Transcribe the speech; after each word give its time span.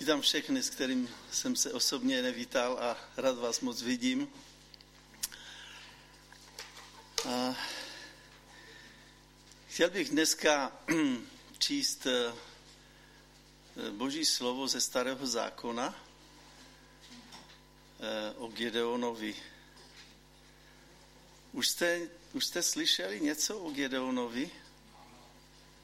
Vítám 0.00 0.20
všechny, 0.20 0.62
s 0.62 0.70
kterým 0.70 1.08
jsem 1.32 1.56
se 1.56 1.72
osobně 1.72 2.22
nevítal 2.22 2.78
a 2.78 2.96
rád 3.16 3.38
vás 3.38 3.60
moc 3.60 3.82
vidím. 3.82 4.28
A 7.28 7.56
chtěl 9.68 9.90
bych 9.90 10.10
dneska 10.10 10.72
číst 11.58 12.06
eh, 12.06 12.32
boží 13.90 14.24
slovo 14.24 14.68
ze 14.68 14.80
starého 14.80 15.26
zákona 15.26 15.94
eh, 18.00 18.34
o 18.36 18.48
Gedeonovi. 18.48 19.34
Už 21.52 21.68
jste, 21.68 22.00
už 22.32 22.44
jste 22.44 22.62
slyšeli 22.62 23.20
něco 23.20 23.58
o 23.58 23.70
Gedeonovi? 23.70 24.50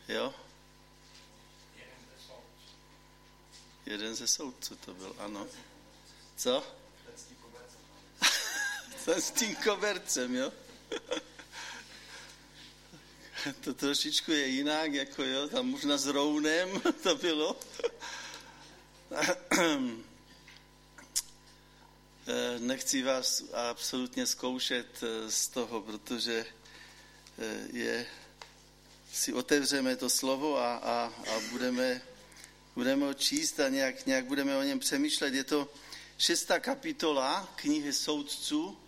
Jo? 0.09 0.35
Jeden 3.87 4.15
ze 4.15 4.29
soudců 4.29 4.77
to 4.77 4.95
byl, 4.95 5.17
ano. 5.19 5.47
Co? 6.37 6.67
Ten 9.05 9.23
s 9.23 9.31
tím 9.31 9.57
kobercem, 9.57 10.35
jo? 10.35 10.53
to 13.65 13.75
trošičku 13.75 14.33
je 14.33 14.47
jinak, 14.47 14.93
jako 14.93 15.25
jo, 15.25 15.49
tam 15.49 15.67
možná 15.67 15.97
s 15.99 16.07
rounem 16.07 16.81
to 17.03 17.17
bylo. 17.17 17.57
Nechci 22.59 23.03
vás 23.03 23.43
absolutně 23.53 24.27
zkoušet 24.27 25.03
eh, 25.03 25.31
z 25.31 25.49
toho, 25.49 25.83
protože 25.83 26.47
eh, 27.39 27.69
je, 27.73 28.07
si 29.13 29.33
otevřeme 29.33 29.97
to 29.97 30.11
slovo 30.11 30.59
a, 30.59 30.77
a, 30.77 31.13
a 31.31 31.41
budeme 31.51 32.03
budeme 32.75 33.07
ho 33.07 33.15
číst 33.15 33.61
a 33.61 33.69
nějak, 33.69 34.07
nějak 34.07 34.25
budeme 34.25 34.57
o 34.57 34.63
něm 34.63 34.79
přemýšlet. 34.79 35.35
Je 35.35 35.45
to 35.45 35.73
šestá 36.19 36.61
kapitola 36.61 37.53
knihy 37.57 37.93
soudců. 37.93 38.79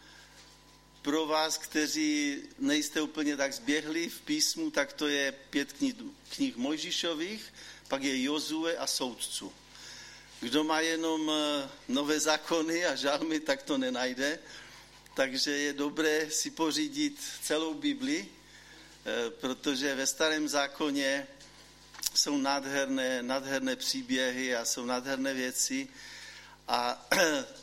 Pro 1.02 1.26
vás, 1.26 1.58
kteří 1.58 2.42
nejste 2.58 3.02
úplně 3.02 3.36
tak 3.36 3.52
zběhli 3.52 4.08
v 4.08 4.20
písmu, 4.20 4.70
tak 4.70 4.92
to 4.92 5.06
je 5.06 5.32
pět 5.32 5.72
knih, 5.72 5.94
knih 6.28 6.56
Mojžišových, 6.56 7.54
pak 7.88 8.02
je 8.02 8.22
Jozue 8.22 8.76
a 8.76 8.86
soudců. 8.86 9.52
Kdo 10.40 10.64
má 10.64 10.80
jenom 10.80 11.30
eh, 11.30 11.68
nové 11.88 12.20
zákony 12.20 12.84
a 12.86 12.94
žalmy, 12.94 13.40
tak 13.40 13.62
to 13.62 13.78
nenajde. 13.78 14.38
Takže 15.14 15.50
je 15.50 15.72
dobré 15.72 16.30
si 16.30 16.50
pořídit 16.50 17.20
celou 17.42 17.74
Bibli, 17.74 18.28
eh, 18.28 19.30
protože 19.30 19.94
ve 19.94 20.06
starém 20.06 20.48
zákoně 20.48 21.26
jsou 22.16 22.36
nádherné, 22.38 23.22
nádherné 23.22 23.76
příběhy 23.76 24.56
a 24.56 24.64
jsou 24.64 24.84
nádherné 24.84 25.34
věci. 25.34 25.88
A 26.68 27.06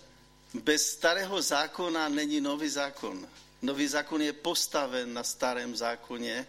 bez 0.54 0.92
starého 0.92 1.42
zákona 1.42 2.10
není 2.10 2.42
nový 2.42 2.70
zákon. 2.70 3.28
Nový 3.62 3.88
zákon 3.88 4.22
je 4.22 4.34
postaven 4.34 5.14
na 5.14 5.24
starém 5.24 5.76
zákoně 5.76 6.48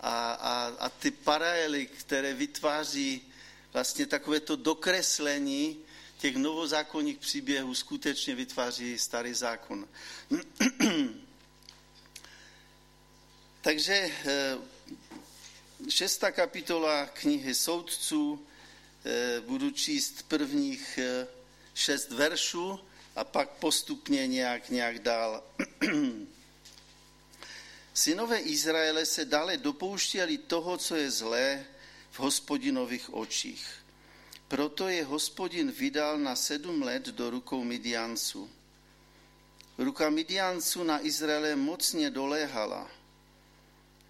a, 0.00 0.32
a, 0.32 0.72
a 0.78 0.88
ty 0.88 1.10
paralely, 1.10 1.86
které 1.86 2.34
vytváří 2.34 3.32
vlastně 3.72 4.06
takovéto 4.06 4.56
dokreslení 4.56 5.78
těch 6.18 6.36
novozákonních 6.36 7.18
příběhů, 7.18 7.74
skutečně 7.74 8.34
vytváří 8.34 8.98
starý 8.98 9.34
zákon. 9.34 9.88
Takže 13.60 13.94
eh, 14.24 14.58
šestá 15.88 16.32
kapitola 16.32 17.06
knihy 17.06 17.54
soudců, 17.54 18.46
eh, 19.04 19.40
budu 19.40 19.70
číst 19.70 20.22
prvních 20.22 20.98
eh, 20.98 21.26
šest 21.74 22.10
veršů 22.10 22.80
a 23.16 23.24
pak 23.24 23.50
postupně 23.50 24.26
nějak, 24.26 24.70
nějak 24.70 24.98
dál. 24.98 25.42
Synové 27.94 28.38
Izraele 28.38 29.06
se 29.06 29.24
dále 29.24 29.56
dopouštěli 29.56 30.38
toho, 30.38 30.76
co 30.76 30.96
je 30.96 31.10
zlé 31.10 31.64
v 32.10 32.20
hospodinových 32.20 33.14
očích. 33.14 33.66
Proto 34.48 34.88
je 34.88 35.04
hospodin 35.04 35.72
vydal 35.72 36.18
na 36.18 36.36
sedm 36.36 36.82
let 36.82 37.02
do 37.02 37.30
rukou 37.30 37.64
Midianců. 37.64 38.50
Ruka 39.78 40.10
Midianců 40.10 40.82
na 40.84 41.06
Izraele 41.06 41.56
mocně 41.56 42.10
doléhala– 42.10 42.90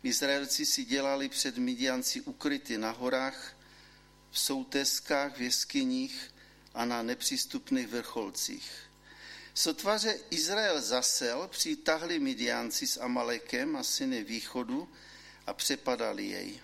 Izraelci 0.02 0.66
si 0.66 0.84
dělali 0.84 1.28
před 1.28 1.58
Midianci 1.58 2.20
ukryty 2.20 2.78
na 2.78 2.90
horách, 2.90 3.56
v 4.30 4.38
souteskách, 4.38 5.36
v 5.36 5.42
jeskyních 5.42 6.34
a 6.74 6.84
na 6.84 7.02
nepřístupných 7.02 7.88
vrcholcích. 7.88 8.70
Sotvaře 9.54 10.18
Izrael 10.30 10.80
zasel, 10.80 11.48
přitahli 11.48 12.18
Midianci 12.18 12.86
s 12.86 13.00
Amalekem 13.00 13.76
a 13.76 13.82
syny 13.82 14.24
východu 14.24 14.88
a 15.46 15.54
přepadali 15.54 16.26
jej. 16.26 16.60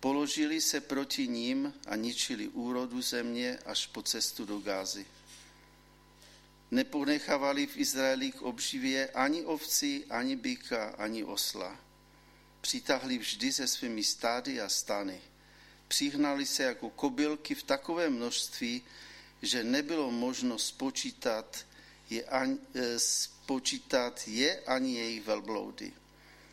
Položili 0.00 0.60
se 0.60 0.80
proti 0.80 1.28
ním 1.28 1.74
a 1.86 1.96
ničili 1.96 2.48
úrodu 2.48 3.02
země 3.02 3.58
až 3.66 3.86
po 3.86 4.02
cestu 4.02 4.44
do 4.44 4.58
Gázy. 4.58 5.06
Neponechávali 6.70 7.66
v 7.66 7.76
Izraeli 7.76 8.32
k 8.32 8.42
obživě 8.42 9.08
ani 9.08 9.44
ovci, 9.44 10.04
ani 10.10 10.36
byka, 10.36 10.88
ani 10.98 11.24
osla 11.24 11.89
přitahli 12.60 13.18
vždy 13.18 13.52
se 13.52 13.66
svými 13.66 14.04
stády 14.04 14.60
a 14.60 14.68
stany. 14.68 15.20
Přihnali 15.88 16.46
se 16.46 16.62
jako 16.62 16.90
kobylky 16.90 17.54
v 17.54 17.62
takové 17.62 18.10
množství, 18.10 18.82
že 19.42 19.64
nebylo 19.64 20.10
možno 20.10 20.58
spočítat 20.58 21.66
je 22.10 22.24
ani, 22.24 22.58
e, 22.74 22.98
spočítat 22.98 24.28
je 24.28 24.60
ani 24.60 24.94
jejich 24.94 25.24
velbloudy. 25.26 25.92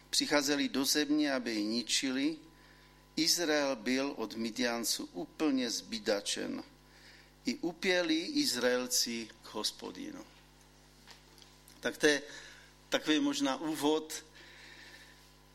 Přicházeli 0.09 0.69
do 0.69 0.85
země, 0.85 1.34
aby 1.34 1.53
ji 1.53 1.63
ničili. 1.63 2.35
Izrael 3.16 3.75
byl 3.75 4.13
od 4.17 4.35
Midianců 4.35 5.09
úplně 5.13 5.72
zbydačen. 5.72 6.63
I 7.46 7.56
upěli 7.56 8.16
Izraelci 8.16 9.28
k 9.44 9.53
hospodinu. 9.53 10.25
Tak 11.79 11.97
to 11.97 12.07
je 12.07 12.22
takový 12.90 13.19
možná 13.19 13.56
úvod 13.56 14.23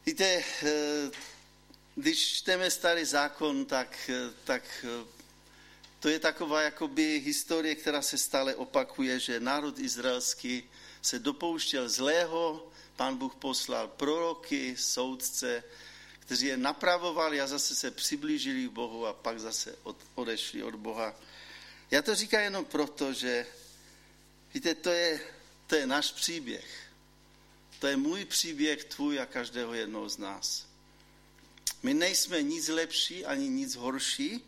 Víte, 0.06 0.44
eh, 0.62 1.10
když 1.94 2.32
čteme 2.38 2.70
starý 2.70 3.04
zákon, 3.04 3.64
tak, 3.64 4.10
eh, 4.10 4.34
tak 4.44 4.62
eh, 4.84 5.06
to 6.00 6.08
je 6.08 6.18
taková 6.18 6.62
jakoby 6.62 7.22
historie, 7.24 7.74
která 7.74 8.02
se 8.02 8.18
stále 8.18 8.54
opakuje, 8.54 9.20
že 9.20 9.40
národ 9.40 9.78
izraelský 9.78 10.70
se 11.02 11.18
dopouštěl 11.18 11.88
zlého, 11.88 12.66
pán 12.96 13.16
Bůh 13.16 13.34
poslal 13.34 13.88
proroky, 13.88 14.76
soudce, 14.76 15.64
kteří 16.18 16.46
je 16.46 16.56
napravovali 16.56 17.40
a 17.40 17.46
zase 17.46 17.74
se 17.74 17.90
přiblížili 17.90 18.66
k 18.66 18.72
Bohu 18.72 19.06
a 19.06 19.12
pak 19.12 19.38
zase 19.38 19.76
od, 19.82 19.96
odešli 20.14 20.62
od 20.62 20.74
Boha. 20.74 21.14
Já 21.90 22.02
to 22.02 22.14
říkám 22.14 22.40
jenom 22.40 22.64
proto, 22.64 23.12
že 23.12 23.46
víte, 24.54 24.74
to 24.74 24.90
je, 24.90 25.20
to 25.66 25.74
je 25.76 25.86
náš 25.86 26.12
příběh. 26.12 26.81
To 27.82 27.86
je 27.86 27.96
můj 27.96 28.24
příběh, 28.24 28.84
tvůj 28.84 29.20
a 29.20 29.26
každého 29.26 29.74
jednoho 29.74 30.08
z 30.08 30.18
nás. 30.18 30.66
My 31.82 31.94
nejsme 31.94 32.42
nic 32.42 32.68
lepší 32.68 33.26
ani 33.26 33.48
nic 33.48 33.74
horší, 33.74 34.44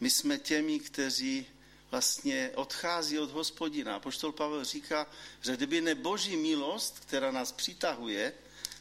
my 0.00 0.10
jsme 0.10 0.38
těmi, 0.38 0.80
kteří 0.80 1.46
vlastně 1.90 2.50
odchází 2.54 3.18
od 3.18 3.30
hospodina. 3.30 4.00
Poštol 4.00 4.32
Pavel 4.32 4.64
říká, 4.64 5.06
že 5.40 5.56
kdyby 5.56 5.80
ne 5.80 5.94
boží 5.94 6.36
milost, 6.36 6.98
která 6.98 7.30
nás 7.30 7.52
přitahuje, 7.52 8.32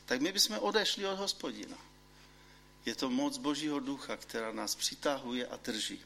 tak 0.06 0.22
my 0.22 0.32
bychom 0.32 0.58
odešli 0.58 1.06
od 1.06 1.18
hospodina. 1.18 1.78
Je 2.86 2.96
to 2.96 3.10
moc 3.10 3.38
božího 3.38 3.80
ducha, 3.80 4.18
která 4.18 4.52
nás 4.52 4.76
přitahuje 4.76 5.48
a 5.48 5.58
drží. 5.58 6.02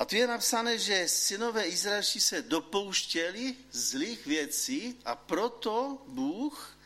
A 0.00 0.04
tu 0.04 0.16
je 0.16 0.26
napsané, 0.26 0.78
že 0.78 1.08
synové 1.08 1.68
Izraelští 1.68 2.20
se 2.20 2.42
dopouštěli 2.42 3.56
zlých 3.72 4.26
věcí 4.26 4.96
a 5.04 5.12
proto 5.16 5.98
Bůh 6.06 6.78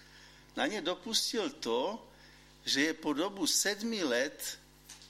na 0.57 0.67
ně 0.67 0.83
dopustil 0.83 1.51
to, 1.51 2.09
že 2.65 2.81
je 2.81 2.95
po 2.95 3.13
dobu 3.13 3.47
sedmi 3.47 4.03
let 4.05 4.59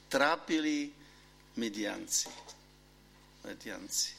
trápili 0.09 0.93
Midianci. 1.57 2.29
Midianci. 3.45 4.13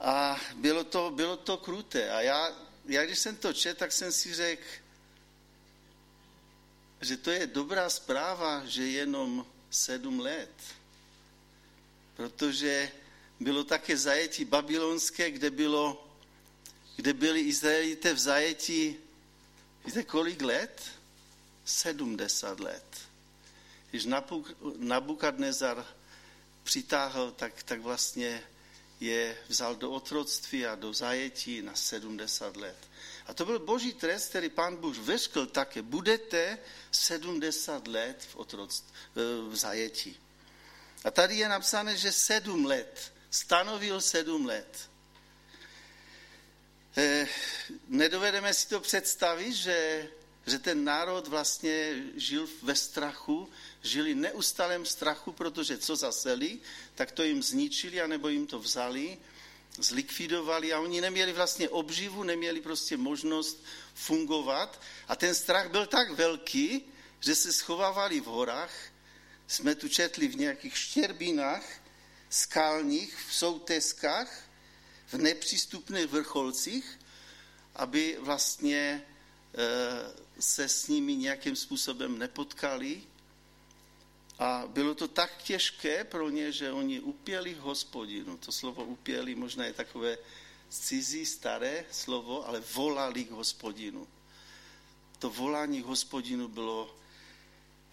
A 0.00 0.40
bylo 0.54 0.84
to, 0.84 1.10
bylo 1.10 1.36
to 1.36 1.56
kruté. 1.56 2.10
A 2.10 2.20
já, 2.20 2.52
já, 2.84 3.04
když 3.04 3.18
jsem 3.18 3.36
to 3.36 3.52
četl, 3.52 3.78
tak 3.78 3.92
jsem 3.92 4.12
si 4.12 4.34
řekl, 4.34 4.66
že 7.00 7.16
to 7.16 7.30
je 7.30 7.46
dobrá 7.46 7.90
zpráva, 7.90 8.62
že 8.64 8.86
jenom 8.86 9.46
sedm 9.70 10.20
let 10.20 10.54
protože 12.16 12.92
bylo 13.40 13.64
také 13.64 13.96
zajetí 13.96 14.44
babylonské, 14.44 15.30
kde, 15.30 15.50
bylo, 15.50 16.08
kde 16.96 17.12
byli 17.12 17.40
Izraelité 17.40 18.14
v 18.14 18.18
zajetí, 18.18 18.96
víte 19.84 20.02
kolik 20.02 20.42
let? 20.42 20.82
70 21.64 22.60
let. 22.60 22.84
Když 23.90 24.06
Nabukadnezar 24.78 25.86
přitáhl, 26.62 27.30
tak, 27.30 27.62
tak 27.62 27.80
vlastně 27.80 28.42
je 29.00 29.38
vzal 29.48 29.76
do 29.76 29.90
otroctví 29.90 30.66
a 30.66 30.74
do 30.74 30.92
zajetí 30.92 31.62
na 31.62 31.74
70 31.74 32.56
let. 32.56 32.76
A 33.26 33.34
to 33.34 33.44
byl 33.44 33.58
boží 33.58 33.92
trest, 33.92 34.28
který 34.28 34.48
pán 34.48 34.76
Bůh 34.76 34.98
vyřkl 34.98 35.46
také. 35.46 35.82
Budete 35.82 36.58
70 36.90 37.88
let 37.88 38.26
v, 38.30 38.36
otroctví, 38.36 38.92
v 39.48 39.56
zajetí. 39.56 40.16
A 41.04 41.10
tady 41.10 41.36
je 41.36 41.48
napsané, 41.48 41.96
že 41.96 42.12
sedm 42.12 42.64
let. 42.64 43.12
Stanovil 43.30 44.00
sedm 44.00 44.46
let. 44.46 44.90
Eh, 46.96 47.28
nedovedeme 47.88 48.54
si 48.54 48.68
to 48.68 48.80
představit, 48.80 49.52
že, 49.52 50.08
že 50.46 50.58
ten 50.58 50.84
národ 50.84 51.28
vlastně 51.28 52.02
žil 52.14 52.48
ve 52.62 52.76
strachu, 52.76 53.48
žili 53.82 54.14
neustálém 54.14 54.86
strachu, 54.86 55.32
protože 55.32 55.78
co 55.78 55.96
zaseli, 55.96 56.58
tak 56.94 57.12
to 57.12 57.22
jim 57.22 57.42
zničili, 57.42 58.00
anebo 58.00 58.28
jim 58.28 58.46
to 58.46 58.58
vzali, 58.58 59.18
zlikvidovali 59.78 60.72
a 60.72 60.80
oni 60.80 61.00
neměli 61.00 61.32
vlastně 61.32 61.68
obživu, 61.68 62.22
neměli 62.22 62.60
prostě 62.60 62.96
možnost 62.96 63.64
fungovat 63.94 64.80
a 65.08 65.16
ten 65.16 65.34
strach 65.34 65.70
byl 65.70 65.86
tak 65.86 66.10
velký, 66.10 66.84
že 67.20 67.34
se 67.34 67.52
schovávali 67.52 68.20
v 68.20 68.24
horách, 68.24 68.72
jsme 69.46 69.74
tu 69.74 69.88
četli 69.88 70.28
v 70.28 70.36
nějakých 70.36 70.78
štěrbinách, 70.78 71.64
skalních, 72.30 73.16
v 73.28 73.34
souteskách, 73.34 74.44
v 75.06 75.14
nepřístupných 75.14 76.06
vrcholcích, 76.06 76.98
aby 77.74 78.16
vlastně 78.20 78.78
e, 78.78 79.02
se 80.42 80.68
s 80.68 80.88
nimi 80.88 81.16
nějakým 81.16 81.56
způsobem 81.56 82.18
nepotkali. 82.18 83.02
A 84.38 84.64
bylo 84.66 84.94
to 84.94 85.08
tak 85.08 85.42
těžké 85.42 86.04
pro 86.04 86.30
ně, 86.30 86.52
že 86.52 86.72
oni 86.72 87.00
upěli 87.00 87.54
hospodinu. 87.54 88.36
To 88.36 88.52
slovo 88.52 88.84
upěli 88.84 89.34
možná 89.34 89.64
je 89.64 89.72
takové 89.72 90.18
cizí, 90.68 91.26
staré 91.26 91.84
slovo, 91.90 92.48
ale 92.48 92.60
volali 92.60 93.24
k 93.24 93.30
hospodinu. 93.30 94.08
To 95.18 95.30
volání 95.30 95.82
k 95.82 95.86
hospodinu 95.86 96.48
bylo 96.48 96.96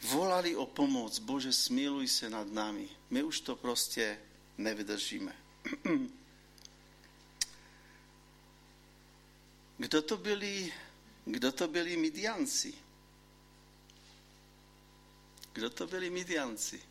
volali 0.03 0.55
o 0.55 0.65
pomoc, 0.65 1.19
Bože, 1.19 1.53
smiluj 1.53 2.07
se 2.07 2.29
nad 2.29 2.51
námi. 2.51 2.89
My 3.09 3.23
už 3.23 3.39
to 3.39 3.55
prostě 3.55 4.19
nevydržíme. 4.57 5.35
Kdo 9.77 10.01
to 10.01 10.17
byli, 10.17 10.73
kdo 11.25 11.51
to 11.51 11.67
byli 11.67 11.97
Midianci? 11.97 12.73
Kdo 15.53 15.69
to 15.69 15.87
byli 15.87 16.09
Midianci? 16.09 16.81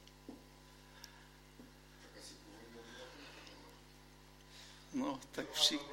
No, 4.93 5.21
tak 5.33 5.53
všichni, 5.53 5.89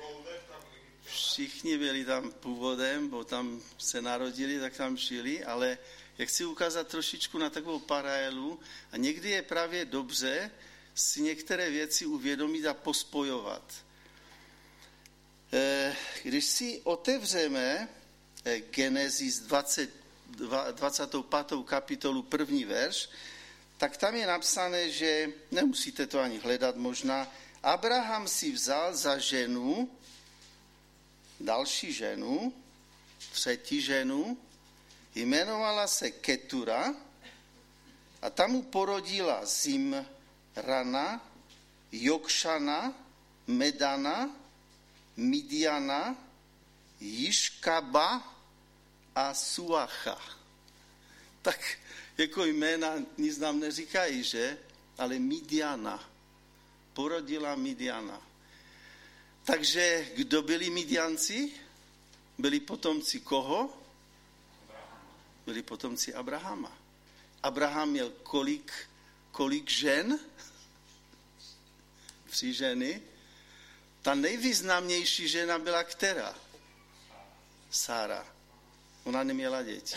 všichni 1.04 1.78
byli 1.78 2.06
tam 2.06 2.32
původem, 2.32 3.10
bo 3.10 3.24
tam 3.24 3.62
se 3.78 4.02
narodili, 4.02 4.60
tak 4.60 4.78
tam 4.78 4.98
žili, 4.98 5.44
ale 5.44 5.78
jak 6.20 6.30
chci 6.30 6.46
ukázat 6.46 6.88
trošičku 6.88 7.38
na 7.38 7.50
takovou 7.50 7.80
paralelu 7.80 8.60
a 8.92 8.98
někdy 8.98 9.30
je 9.30 9.42
právě 9.42 9.86
dobře 9.86 10.52
si 10.96 11.22
některé 11.22 11.70
věci 11.70 12.06
uvědomit 12.06 12.66
a 12.66 12.74
pospojovat. 12.74 13.64
Eh, 15.54 15.96
když 16.24 16.46
si 16.46 16.82
otevřeme 16.84 17.90
eh, 18.46 18.60
Genesis 18.60 19.40
20, 19.40 19.90
25. 20.72 21.64
kapitolu, 21.66 22.24
první 22.24 22.66
verš, 22.66 23.10
tak 23.78 23.98
tam 23.98 24.16
je 24.16 24.28
napsané, 24.28 24.90
že 24.90 25.30
nemusíte 25.52 26.08
to 26.08 26.20
ani 26.20 26.38
hledat 26.38 26.76
možná, 26.76 27.32
Abraham 27.64 28.28
si 28.28 28.52
vzal 28.52 28.96
za 28.96 29.18
ženu 29.18 29.90
další 31.40 31.94
ženu, 31.94 32.54
třetí 33.32 33.82
ženu, 33.82 34.38
jmenovala 35.16 35.88
se 35.88 36.12
Ketura 36.12 36.96
a 38.22 38.30
tam 38.30 38.52
mu 38.52 38.62
porodila 38.62 39.46
Zimrana, 39.46 41.22
Jokšana, 41.92 42.94
Medana, 43.48 44.30
Midiana, 45.18 46.16
Jiškaba 47.00 48.36
a 49.16 49.34
Suacha. 49.34 50.22
Tak 51.42 51.78
jako 52.18 52.46
jména 52.46 52.94
nic 53.18 53.38
nám 53.38 53.60
neříkají, 53.60 54.24
že? 54.24 54.58
Ale 54.98 55.20
Midiana. 55.20 56.10
Porodila 56.94 57.56
Midiana. 57.56 58.22
Takže 59.44 60.08
kdo 60.16 60.42
byli 60.42 60.70
Midianci? 60.70 61.52
Byli 62.38 62.60
potomci 62.60 63.20
koho? 63.20 63.79
Byli 65.50 65.62
potomci 65.64 66.14
Abrahama. 66.14 66.78
Abraham 67.44 67.90
měl 67.90 68.10
kolik, 68.24 68.74
kolik 69.32 69.70
žen? 69.70 70.20
Tři 72.30 72.54
ženy. 72.54 73.02
Ta 74.02 74.16
nejvýznamnější 74.16 75.28
žena 75.28 75.60
byla 75.60 75.84
která? 75.84 76.36
Sára. 77.72 78.28
Ona 79.04 79.24
neměla 79.24 79.64
děti. 79.64 79.96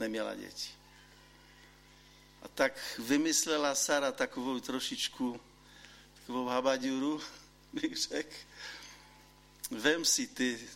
Neměla 0.00 0.34
děti. 0.34 0.70
A 2.42 2.48
tak 2.48 2.72
vymyslela 2.98 3.74
Sara 3.74 4.12
takovou 4.12 4.60
trošičku, 4.60 5.40
takovou 6.20 6.46
habaduru, 6.46 7.20
bych 7.72 7.96
řekl. 7.96 8.36
Vem 9.70 10.04
si 10.04 10.26
ty 10.26 10.68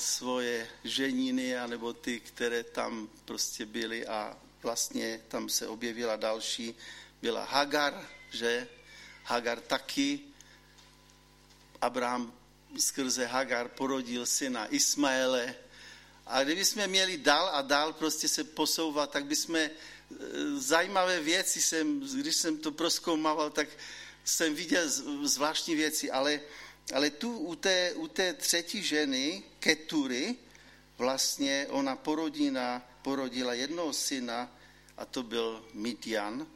svoje 0.00 0.68
ženiny, 0.84 1.56
anebo 1.56 1.92
ty, 1.92 2.20
které 2.20 2.64
tam 2.64 3.08
prostě 3.24 3.66
byly 3.66 4.06
a 4.06 4.36
vlastně 4.62 5.20
tam 5.28 5.48
se 5.48 5.68
objevila 5.68 6.16
další, 6.16 6.74
byla 7.22 7.44
Hagar, 7.44 8.08
že? 8.30 8.68
Hagar 9.24 9.60
taky. 9.60 10.20
Abraham 11.80 12.32
skrze 12.78 13.26
Hagar 13.26 13.68
porodil 13.68 14.26
syna 14.26 14.66
Ismaele. 14.66 15.54
A 16.26 16.44
kdyby 16.44 16.64
jsme 16.64 16.86
měli 16.86 17.16
dál 17.16 17.50
a 17.52 17.62
dál 17.62 17.92
prostě 17.92 18.28
se 18.28 18.44
posouvat, 18.44 19.10
tak 19.10 19.24
bychom 19.24 19.56
e, 19.56 19.70
zajímavé 20.56 21.20
věci, 21.20 21.62
jsem, 21.62 22.00
když 22.00 22.36
jsem 22.36 22.58
to 22.58 22.72
proskoumal, 22.72 23.50
tak 23.50 23.68
jsem 24.24 24.54
viděl 24.54 24.88
zvláštní 25.22 25.74
věci, 25.74 26.10
ale 26.10 26.40
ale 26.92 27.10
tu 27.10 27.38
u 27.38 27.54
té, 27.54 27.92
u 27.92 28.08
té 28.08 28.34
třetí 28.34 28.82
ženy, 28.82 29.42
Ketury, 29.58 30.36
vlastně 30.98 31.66
ona 31.70 31.96
porodina, 31.96 32.82
porodila 33.02 33.54
jednoho 33.54 33.92
syna 33.92 34.56
a 34.96 35.04
to 35.04 35.22
byl 35.22 35.64
Midian. 35.74 36.46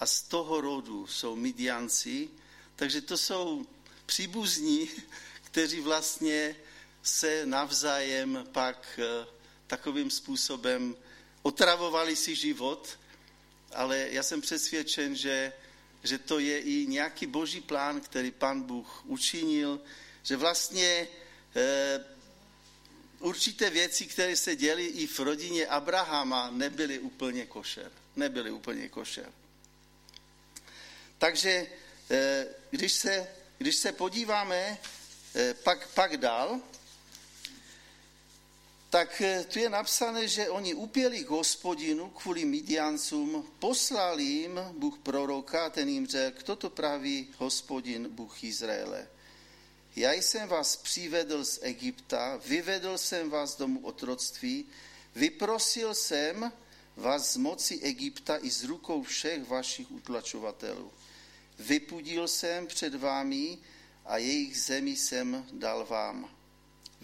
A 0.00 0.06
z 0.06 0.22
toho 0.22 0.60
rodu 0.60 1.06
jsou 1.06 1.36
Midianci, 1.36 2.28
takže 2.76 3.00
to 3.00 3.18
jsou 3.18 3.66
příbuzní, 4.06 4.90
kteří 5.42 5.80
vlastně 5.80 6.56
se 7.02 7.46
navzájem 7.46 8.46
pak 8.52 8.98
eh, 9.02 9.26
takovým 9.66 10.10
způsobem 10.10 10.96
otravovali 11.42 12.16
si 12.16 12.34
život, 12.34 12.98
ale 13.72 14.08
já 14.10 14.22
jsem 14.22 14.40
přesvědčen, 14.40 15.16
že 15.16 15.52
že 16.04 16.18
to 16.18 16.38
je 16.38 16.58
i 16.60 16.86
nějaký 16.86 17.26
boží 17.26 17.60
plán, 17.60 18.00
který 18.00 18.30
pan 18.30 18.62
Bůh 18.62 19.02
učinil, 19.04 19.80
že 20.22 20.36
vlastně 20.36 21.08
e, 21.56 22.04
určité 23.18 23.70
věci, 23.70 24.06
které 24.06 24.36
se 24.36 24.56
děly 24.56 24.86
i 24.86 25.06
v 25.06 25.20
rodině 25.20 25.66
Abrahama, 25.66 26.50
nebyly 26.50 26.98
úplně 26.98 27.46
košer. 27.46 27.92
Nebyly 28.16 28.50
úplně 28.50 28.88
košer. 28.88 29.32
Takže 31.18 31.66
e, 32.10 32.46
když 32.70 32.92
se, 32.92 33.28
když 33.58 33.76
se 33.76 33.92
podíváme 33.92 34.78
e, 35.34 35.54
pak, 35.54 35.88
pak 35.88 36.16
dál, 36.16 36.60
tak 38.94 39.20
eh, 39.20 39.44
tu 39.44 39.58
je 39.58 39.66
napsané, 39.68 40.28
že 40.28 40.50
oni 40.50 40.74
upěli 40.74 41.24
k 41.24 41.30
hospodinu 41.30 42.10
kvůli 42.10 42.44
Midiancům, 42.44 43.46
poslali 43.58 44.22
jim 44.22 44.60
Bůh 44.78 44.98
proroka, 44.98 45.70
ten 45.70 45.88
jim 45.88 46.06
řekl, 46.06 46.42
kdo 46.42 46.56
to 46.56 46.70
praví 46.70 47.28
hospodin 47.38 48.08
Bůh 48.08 48.44
Izraele. 48.44 49.08
Já 49.96 50.12
jsem 50.12 50.48
vás 50.48 50.76
přivedl 50.76 51.44
z 51.44 51.58
Egypta, 51.62 52.40
vyvedl 52.46 52.98
jsem 52.98 53.30
vás 53.30 53.50
z 53.52 53.56
domu 53.56 53.80
otroctví, 53.80 54.66
vyprosil 55.14 55.94
jsem 55.94 56.52
vás 56.96 57.32
z 57.32 57.36
moci 57.36 57.80
Egypta 57.82 58.38
i 58.42 58.50
z 58.50 58.64
rukou 58.64 59.02
všech 59.02 59.48
vašich 59.48 59.90
utlačovatelů. 59.90 60.92
Vypudil 61.58 62.28
jsem 62.28 62.66
před 62.66 62.94
vámi 62.94 63.58
a 64.04 64.18
jejich 64.18 64.60
zemi 64.60 64.96
jsem 64.96 65.46
dal 65.52 65.86
vám. 65.90 66.30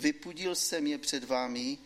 Vypudil 0.01 0.55
jsem 0.55 0.87
je 0.87 0.99
před 0.99 1.25
vámi 1.25 1.79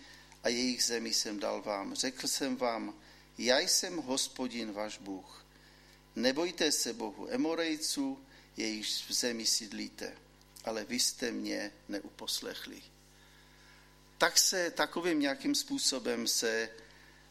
a 0.42 0.48
jejich 0.48 0.84
zemi 0.84 1.14
jsem 1.14 1.40
dal 1.40 1.62
vám. 1.62 1.94
Řekl 1.94 2.28
jsem 2.28 2.56
vám, 2.56 2.94
já 3.38 3.58
jsem 3.58 3.96
hospodin 3.96 4.72
váš 4.72 4.98
Bůh. 4.98 5.46
nebojte 6.16 6.72
se 6.72 6.92
Bohu 6.92 7.30
Emorejců, 7.30 8.18
jejíž 8.56 9.04
v 9.08 9.12
zemi 9.12 9.46
sídlíte, 9.46 10.16
ale 10.64 10.84
vy 10.84 10.98
jste 10.98 11.32
mě 11.32 11.72
neuposlechli. 11.88 12.82
Tak 14.18 14.38
se 14.38 14.70
takovým 14.70 15.20
nějakým 15.20 15.54
způsobem 15.54 16.26
se, 16.26 16.70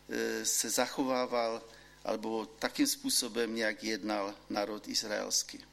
e, 0.10 0.46
se 0.46 0.70
zachovával, 0.70 1.62
alebo 2.04 2.46
takým 2.46 2.88
způsobem 2.88 3.56
nějak 3.56 3.84
jednal 3.84 4.36
národ 4.50 4.88
izraelský. 4.88 5.66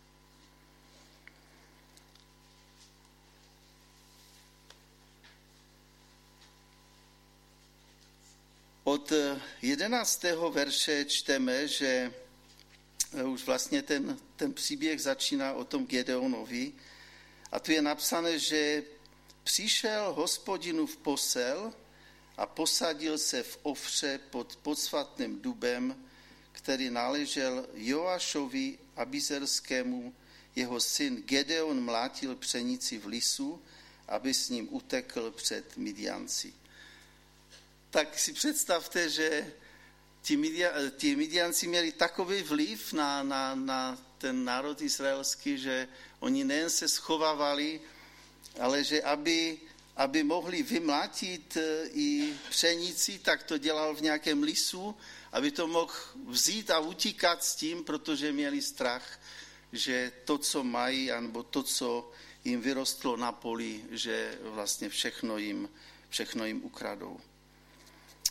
Od 8.90 9.12
jedenáctého 9.62 10.50
verše 10.50 11.04
čteme, 11.04 11.68
že 11.68 12.12
eh, 13.14 13.24
už 13.24 13.46
vlastně 13.46 13.82
ten, 13.82 14.18
ten 14.36 14.52
příběh 14.52 15.00
začíná 15.00 15.52
o 15.52 15.64
tom 15.64 15.86
Gedeonovi. 15.86 16.72
A 17.52 17.60
tu 17.60 17.72
je 17.72 17.82
napsané, 17.82 18.38
že 18.38 18.82
přišel 19.44 20.12
hospodinu 20.12 20.86
v 20.86 20.96
posel 20.96 21.72
a 22.36 22.46
posadil 22.46 23.18
se 23.18 23.42
v 23.42 23.58
ofře 23.62 24.20
pod 24.30 24.56
podsvatným 24.56 25.40
dubem, 25.40 26.04
který 26.52 26.90
náležel 26.90 27.66
Joašovi 27.74 28.78
Abizerskému, 28.96 30.14
jeho 30.56 30.80
syn 30.80 31.22
Gedeon 31.22 31.84
mlátil 31.84 32.36
pšenici 32.36 32.98
v 32.98 33.06
lisu, 33.06 33.62
aby 34.08 34.34
s 34.34 34.48
ním 34.48 34.68
utekl 34.74 35.30
před 35.30 35.76
Midianci 35.76 36.59
tak 37.90 38.18
si 38.18 38.32
představte, 38.32 39.08
že 39.08 39.52
ti, 40.22 40.36
Midia, 40.36 40.70
ti 40.96 41.16
Midianci 41.16 41.66
měli 41.66 41.92
takový 41.92 42.42
vliv 42.42 42.92
na, 42.92 43.22
na, 43.22 43.54
na 43.54 43.98
ten 44.18 44.44
národ 44.44 44.80
izraelský, 44.80 45.58
že 45.58 45.88
oni 46.20 46.44
nejen 46.44 46.70
se 46.70 46.88
schovávali, 46.88 47.80
ale 48.60 48.84
že 48.84 49.02
aby, 49.02 49.58
aby 49.96 50.22
mohli 50.22 50.62
vymlátit 50.62 51.56
e, 51.56 51.86
i 51.92 52.34
pšenici, 52.50 53.18
tak 53.18 53.42
to 53.42 53.58
dělal 53.58 53.94
v 53.94 54.02
nějakém 54.02 54.42
lisu, 54.42 54.96
aby 55.32 55.50
to 55.50 55.66
mohl 55.66 55.94
vzít 56.28 56.70
a 56.70 56.78
utíkat 56.78 57.44
s 57.44 57.56
tím, 57.56 57.84
protože 57.84 58.32
měli 58.32 58.62
strach, 58.62 59.20
že 59.72 60.12
to, 60.24 60.38
co 60.38 60.64
mají, 60.64 61.12
anebo 61.12 61.42
to, 61.42 61.62
co 61.62 62.10
jim 62.44 62.60
vyrostlo 62.60 63.16
na 63.16 63.32
poli, 63.32 63.84
že 63.90 64.38
vlastně 64.42 64.88
všechno 64.88 65.38
jim, 65.38 65.68
všechno 66.08 66.44
jim 66.44 66.64
ukradou. 66.64 67.20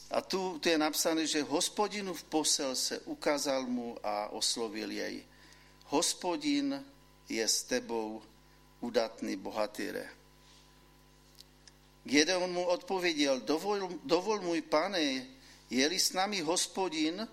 A 0.09 0.21
tu, 0.21 0.57
tu 0.59 0.69
je 0.69 0.77
napsané, 0.77 1.27
že 1.27 1.45
hospodinu 1.45 2.13
v 2.13 2.23
posel 2.23 2.75
se 2.75 2.99
ukázal 2.99 3.65
mu 3.65 3.97
a 4.03 4.29
oslovil 4.29 4.91
jej. 4.91 5.25
Hospodin 5.85 6.85
je 7.29 7.47
s 7.47 7.63
tebou 7.63 8.21
udatný 8.81 9.35
bohatýre. 9.35 10.09
Gedeon 12.03 12.51
mu 12.51 12.65
odpověděl, 12.65 13.39
dovol, 13.39 13.89
dovol 14.03 14.41
můj 14.41 14.61
pane, 14.61 15.25
je-li 15.69 15.99
s 15.99 16.13
námi 16.13 16.41
hospodin, 16.41 17.27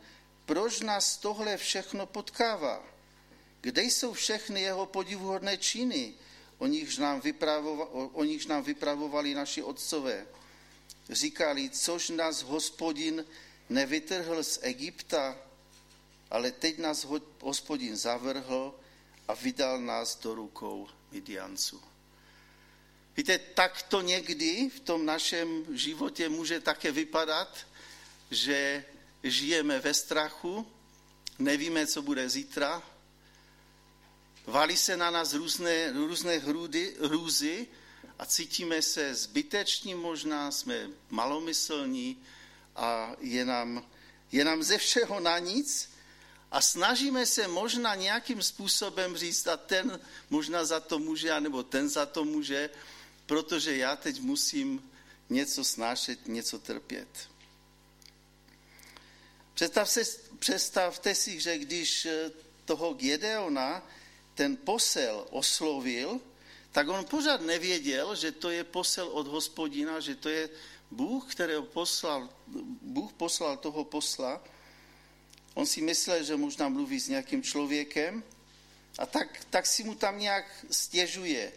proč 0.44 0.80
nás 0.80 1.16
tohle 1.16 1.56
všechno 1.56 2.06
potkává? 2.06 2.82
Kde 3.60 3.82
jsou 3.82 4.12
všechny 4.12 4.60
jeho 4.60 4.86
podivuhodné 4.86 5.56
činy, 5.56 6.14
o 6.58 6.66
nichž 6.66 6.98
nám, 6.98 7.22
o 8.12 8.24
nichž 8.24 8.46
nám 8.46 8.62
vypravovali 8.62 9.34
naši 9.34 9.62
otcové? 9.62 10.26
Říkali, 11.10 11.70
což 11.70 12.08
nás 12.08 12.42
hospodin 12.42 13.24
nevytrhl 13.68 14.44
z 14.44 14.58
Egypta, 14.62 15.38
ale 16.30 16.52
teď 16.52 16.78
nás 16.78 17.06
hospodin 17.40 17.96
zavrhl 17.96 18.74
a 19.28 19.34
vydal 19.34 19.80
nás 19.80 20.18
do 20.18 20.34
rukou 20.34 20.88
Midianců. 21.12 21.82
Víte, 23.16 23.38
tak 23.38 23.82
to 23.82 24.00
někdy 24.00 24.70
v 24.70 24.80
tom 24.80 25.06
našem 25.06 25.64
životě 25.76 26.28
může 26.28 26.60
také 26.60 26.92
vypadat, 26.92 27.66
že 28.30 28.84
žijeme 29.22 29.78
ve 29.80 29.94
strachu, 29.94 30.66
nevíme, 31.38 31.86
co 31.86 32.02
bude 32.02 32.28
zítra, 32.28 32.82
valí 34.46 34.76
se 34.76 34.96
na 34.96 35.10
nás 35.10 35.34
různé, 35.34 35.92
různé 35.92 36.38
hrůzy 37.00 37.66
a 38.18 38.26
cítíme 38.26 38.82
se 38.82 39.14
zbyteční 39.14 39.94
možná, 39.94 40.50
jsme 40.50 40.90
malomyslní 41.10 42.22
a 42.76 43.12
je 43.20 43.44
nám, 43.44 43.86
je 44.32 44.44
nám 44.44 44.62
ze 44.62 44.78
všeho 44.78 45.20
na 45.20 45.38
nic 45.38 45.90
a 46.50 46.60
snažíme 46.60 47.26
se 47.26 47.48
možná 47.48 47.94
nějakým 47.94 48.42
způsobem 48.42 49.16
říct, 49.16 49.46
a 49.46 49.56
ten 49.56 50.00
možná 50.30 50.64
za 50.64 50.80
to 50.80 50.98
může, 50.98 51.40
nebo 51.40 51.62
ten 51.62 51.88
za 51.88 52.06
to 52.06 52.24
může, 52.24 52.70
protože 53.26 53.76
já 53.76 53.96
teď 53.96 54.20
musím 54.20 54.90
něco 55.30 55.64
snášet, 55.64 56.28
něco 56.28 56.58
trpět. 56.58 57.08
Představte, 59.54 60.02
představte 60.38 61.14
si, 61.14 61.40
že 61.40 61.58
když 61.58 62.06
toho 62.64 62.94
Gedeona 62.94 63.82
ten 64.34 64.56
posel 64.56 65.26
oslovil, 65.30 66.20
tak 66.76 66.88
on 66.88 67.04
pořád 67.04 67.40
nevěděl, 67.40 68.16
že 68.16 68.32
to 68.32 68.50
je 68.50 68.64
posel 68.64 69.08
od 69.08 69.26
hospodina, 69.26 70.00
že 70.00 70.14
to 70.14 70.28
je 70.28 70.48
Bůh, 70.90 71.24
kterého 71.32 71.62
poslal, 71.62 72.28
Bůh 72.82 73.12
poslal 73.12 73.56
toho 73.56 73.84
posla. 73.84 74.44
On 75.54 75.66
si 75.66 75.80
myslel, 75.80 76.22
že 76.22 76.36
možná 76.36 76.68
mluví 76.68 77.00
s 77.00 77.08
nějakým 77.08 77.42
člověkem 77.42 78.22
a 78.98 79.06
tak, 79.06 79.44
tak 79.50 79.66
si 79.66 79.84
mu 79.84 79.94
tam 79.94 80.18
nějak 80.18 80.44
stěžuje. 80.70 81.52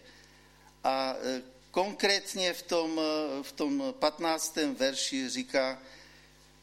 A 0.84 1.16
e, 1.20 1.42
konkrétně 1.72 2.54
v 2.54 2.62
tom, 2.62 3.00
e, 3.00 3.44
v 3.44 3.52
tom 3.52 3.84
15. 4.00 4.56
verši 4.72 5.30
říká, 5.30 5.82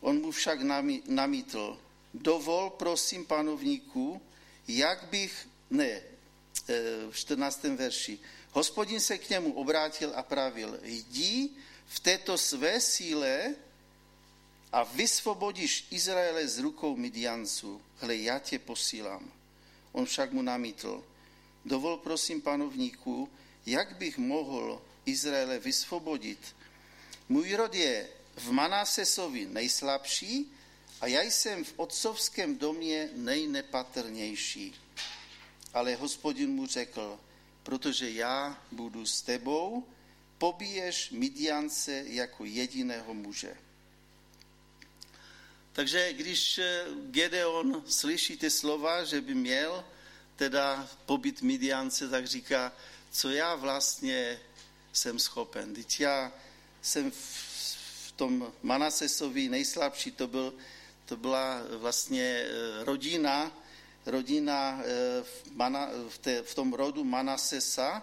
on 0.00 0.20
mu 0.20 0.32
však 0.32 0.60
namítl, 1.04 1.78
dovol 2.14 2.70
prosím 2.70 3.26
panovníku, 3.26 4.22
jak 4.68 5.04
bych, 5.12 5.48
ne, 5.70 5.92
e, 5.92 6.02
v 7.10 7.16
14. 7.16 7.76
verši, 7.76 8.18
Hospodin 8.56 9.00
se 9.00 9.18
k 9.18 9.30
němu 9.30 9.52
obrátil 9.52 10.12
a 10.14 10.22
pravil, 10.22 10.80
jdi 10.82 11.48
v 11.86 12.00
této 12.00 12.38
své 12.38 12.80
síle 12.80 13.54
a 14.72 14.82
vysvobodíš 14.82 15.86
Izraele 15.90 16.48
z 16.48 16.58
rukou 16.58 16.96
Midianců. 16.96 17.82
Hle, 18.00 18.16
já 18.16 18.38
tě 18.38 18.58
posílám. 18.58 19.32
On 19.92 20.06
však 20.06 20.32
mu 20.32 20.42
namítl, 20.42 21.04
dovol 21.64 21.96
prosím 21.96 22.42
panovníku, 22.42 23.28
jak 23.66 23.96
bych 23.96 24.18
mohl 24.18 24.82
Izraele 25.06 25.58
vysvobodit. 25.58 26.56
Můj 27.28 27.54
rod 27.54 27.74
je 27.74 28.08
v 28.36 28.52
Manasesovi 28.52 29.46
nejslabší 29.46 30.52
a 31.00 31.06
já 31.06 31.22
jsem 31.22 31.64
v 31.64 31.74
otcovském 31.76 32.56
domě 32.58 33.08
nejnepatrnější. 33.14 34.74
Ale 35.74 35.94
hospodin 35.94 36.50
mu 36.50 36.66
řekl, 36.66 37.18
protože 37.66 38.10
já 38.10 38.62
budu 38.72 39.06
s 39.06 39.22
tebou, 39.22 39.88
pobiješ 40.38 41.10
Midiance 41.10 42.04
jako 42.06 42.44
jediného 42.44 43.14
muže. 43.14 43.56
Takže 45.72 46.12
když 46.12 46.58
eh, 46.58 46.84
Gedeon 47.10 47.82
slyší 47.86 48.36
ty 48.36 48.50
slova, 48.50 49.04
že 49.04 49.20
by 49.20 49.34
měl 49.34 49.84
teda 50.36 50.88
pobit 51.06 51.42
Midiance, 51.42 52.08
tak 52.08 52.26
říká, 52.26 52.72
co 53.10 53.30
já 53.30 53.54
vlastně 53.54 54.40
jsem 54.92 55.18
schopen. 55.18 55.74
Teď 55.74 56.00
já 56.00 56.32
jsem 56.82 57.10
v 57.10 58.12
tom 58.16 58.52
Manasesovi 58.62 59.48
nejslabší, 59.48 60.10
to, 60.10 60.26
byl, 60.26 60.54
to 61.06 61.16
byla 61.16 61.62
vlastně 61.78 62.22
eh, 62.22 62.84
rodina, 62.84 63.52
rodina 64.06 64.80
eh, 64.80 65.22
v, 65.22 65.52
Mana, 65.54 65.88
v, 66.08 66.18
té, 66.18 66.42
v 66.42 66.54
tom 66.54 66.72
rodu 66.72 67.04
Manasesa 67.04 68.02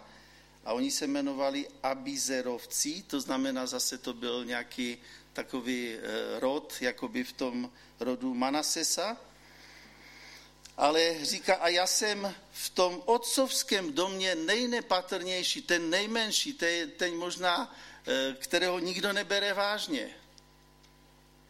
a 0.66 0.74
oni 0.74 0.92
se 0.92 1.06
jmenovali 1.06 1.68
Abizerovci, 1.84 3.04
to 3.08 3.22
znamená 3.22 3.66
zase 3.66 3.98
to 3.98 4.14
byl 4.14 4.46
nějaký 4.46 4.98
takový 5.34 5.96
eh, 5.96 6.40
rod, 6.40 6.74
jakoby 6.82 7.24
v 7.24 7.34
tom 7.34 7.72
rodu 8.00 8.34
Manasesa. 8.34 9.18
Ale 10.78 11.26
říká, 11.26 11.56
a 11.56 11.68
já 11.68 11.88
jsem 11.88 12.36
v 12.52 12.70
tom 12.70 13.02
otcovském 13.06 13.94
domě 13.94 14.36
nejnepatrnější, 14.36 15.62
ten 15.62 15.90
nejmenší, 15.90 16.54
ten, 16.54 16.92
ten 16.92 17.16
možná, 17.16 17.76
eh, 18.08 18.36
kterého 18.40 18.80
nikdo 18.80 19.14
nebere 19.14 19.54
vážně. 19.54 20.10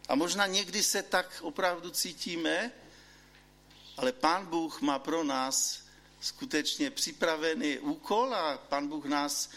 A 0.08 0.14
možná 0.14 0.46
někdy 0.46 0.82
se 0.82 1.02
tak 1.02 1.38
opravdu 1.40 1.90
cítíme, 1.90 2.72
ale 3.96 4.12
Pán 4.12 4.46
Bůh 4.46 4.80
má 4.80 4.98
pro 4.98 5.24
nás 5.24 5.84
skutečně 6.20 6.90
připravený 6.90 7.78
úkol 7.78 8.34
a 8.34 8.58
Pán 8.58 8.88
Bůh 8.88 9.04
nás 9.04 9.50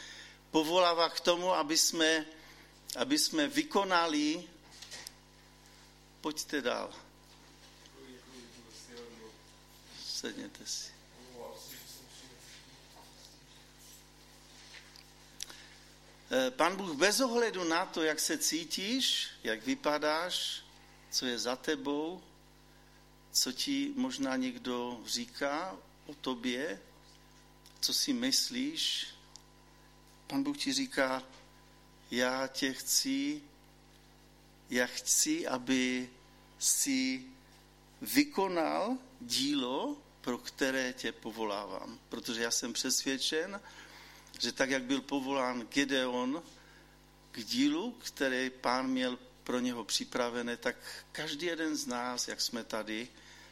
povolává 0.52 1.10
k 1.10 1.20
tomu, 1.20 1.54
aby 1.54 1.78
jsme, 1.78 2.26
aby 2.98 3.20
jsme 3.20 3.48
vykonali. 3.48 4.48
Pojďte 6.22 6.62
dál. 6.62 6.94
sedněte 10.18 10.66
si. 10.66 10.92
Eh, 16.32 16.52
Pan 16.52 16.76
Bůh 16.76 16.96
bez 16.96 17.20
ohledu 17.20 17.64
na 17.64 17.86
to, 17.86 18.04
jak 18.04 18.20
se 18.20 18.38
cítíš, 18.38 19.30
jak 19.44 19.66
vypadáš, 19.66 20.64
co 21.12 21.26
je 21.26 21.40
za 21.40 21.56
tebou, 21.56 22.24
co 23.32 23.52
ti 23.52 23.94
možná 23.96 24.36
někdo 24.36 25.00
říká 25.06 25.78
o 26.06 26.14
tobě, 26.14 26.82
co 27.80 27.94
si 27.94 28.14
myslíš, 28.14 29.08
Pan 30.28 30.44
Bůh 30.44 30.58
ti 30.58 30.74
říká, 30.74 31.24
já 32.12 32.48
tě 32.48 32.74
chci, 32.74 33.42
já 34.70 34.86
chci, 34.86 35.48
aby 35.48 36.10
si 36.60 37.24
vykonal 38.02 38.98
dílo, 39.22 39.98
pro 40.22 40.38
které 40.38 40.94
tě 40.94 41.12
povolávám. 41.12 42.00
Protože 42.10 42.44
já 42.44 42.52
jsem 42.52 42.74
přesvědčen, 42.74 43.62
že 44.40 44.52
tak, 44.52 44.70
jak 44.70 44.84
byl 44.84 45.02
povolán 45.02 45.62
Gedeon 45.62 46.44
k 47.32 47.44
dílu, 47.44 47.92
který 47.92 48.50
pán 48.50 48.88
měl 48.88 49.20
pro 49.48 49.60
něho 49.60 49.84
připravené, 49.84 50.58
tak 50.58 50.76
každý 51.12 51.46
jeden 51.46 51.76
z 51.76 51.88
nás, 51.88 52.28
jak 52.28 52.42
jsme 52.42 52.64
tady, 52.64 53.08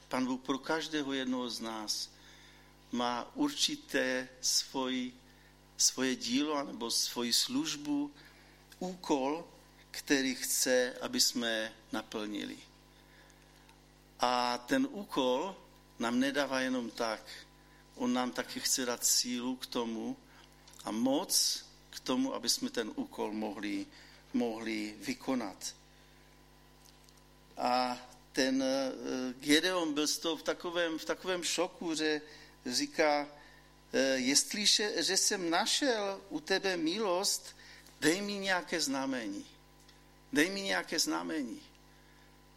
pan 0.08 0.26
Bůh 0.26 0.42
pro 0.42 0.58
každého 0.58 1.14
jednoho 1.14 1.50
z 1.50 1.60
nás 1.60 2.10
má 2.92 3.32
určité 3.36 4.28
svoji, 4.42 5.16
svoje 5.78 6.16
dílo 6.16 6.64
nebo 6.64 6.92
svoji 6.92 7.34
službu, 7.34 8.12
úkol, 8.80 9.48
který 9.92 10.36
chce, 10.36 10.94
aby 11.02 11.20
jsme 11.20 11.74
naplnili. 11.92 12.58
A 14.20 14.58
ten 14.58 14.88
úkol 14.92 15.56
nám 16.00 16.20
nedává 16.20 16.60
jenom 16.60 16.92
tak. 16.92 17.24
On 17.96 18.14
nám 18.14 18.32
taky 18.32 18.60
chce 18.60 18.86
dát 18.86 19.06
sílu 19.06 19.56
k 19.56 19.66
tomu 19.66 20.18
a 20.84 20.92
moc 20.92 21.64
k 21.90 22.00
tomu, 22.00 22.36
aby 22.36 22.50
jsme 22.50 22.70
ten 22.70 22.92
úkol 22.96 23.32
mohli, 23.32 23.86
mohli 24.34 24.96
vykonat. 25.00 25.85
A 27.58 27.98
ten 28.32 28.64
eh, 28.64 28.92
Gedeon 29.40 29.94
byl 29.94 30.08
z 30.08 30.18
toho 30.18 30.38
v 30.38 30.44
takovém, 30.44 31.00
v 31.00 31.06
takovém 31.06 31.44
šoku, 31.44 31.96
že 31.96 32.22
říká, 32.66 33.28
eh, 33.94 34.00
jestliže 34.16 35.04
že 35.04 35.18
jsem 35.18 35.50
našel 35.50 36.22
u 36.30 36.40
tebe 36.40 36.78
milost, 36.78 37.56
dej 38.02 38.22
mi 38.22 38.34
nějaké 38.34 38.82
znamení. 38.82 39.46
Dej 40.34 40.50
mi 40.50 40.62
nějaké 40.62 41.00
znamení. 41.00 41.62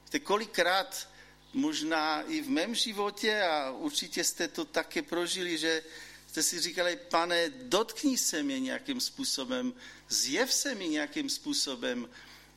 Víte, 0.04 0.18
kolikrát 0.18 1.08
možná 1.52 2.22
i 2.22 2.40
v 2.40 2.50
mém 2.50 2.74
životě 2.74 3.42
a 3.42 3.70
určitě 3.70 4.24
jste 4.24 4.48
to 4.48 4.64
také 4.64 5.02
prožili, 5.02 5.58
že 5.58 5.82
jste 6.26 6.42
si 6.42 6.60
říkali, 6.60 6.96
pane, 6.96 7.50
dotkni 7.50 8.18
se 8.18 8.42
mě 8.42 8.60
nějakým 8.60 9.00
způsobem, 9.00 9.74
zjev 10.08 10.52
se 10.52 10.74
mi 10.74 10.88
nějakým 10.88 11.30
způsobem, 11.30 12.08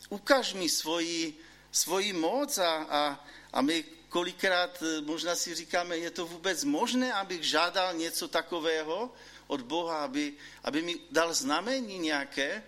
ukaž 0.09 0.53
mi 0.53 0.69
svoji, 0.69 1.37
svoji 1.71 2.13
moc 2.13 2.57
a, 2.57 2.73
a, 2.89 3.25
a 3.53 3.61
my 3.61 3.83
kolikrát 4.09 4.83
eh, 4.83 5.01
možná 5.01 5.35
si 5.35 5.55
říkáme, 5.55 5.97
je 5.97 6.11
to 6.11 6.25
vůbec 6.25 6.63
možné, 6.63 7.13
abych 7.13 7.43
žádal 7.43 7.93
něco 7.93 8.27
takového 8.27 9.13
od 9.47 9.61
Boha, 9.61 10.03
aby, 10.03 10.33
aby 10.63 10.81
mi 10.81 10.99
dal 11.11 11.33
znamení 11.33 11.99
nějaké. 11.99 12.63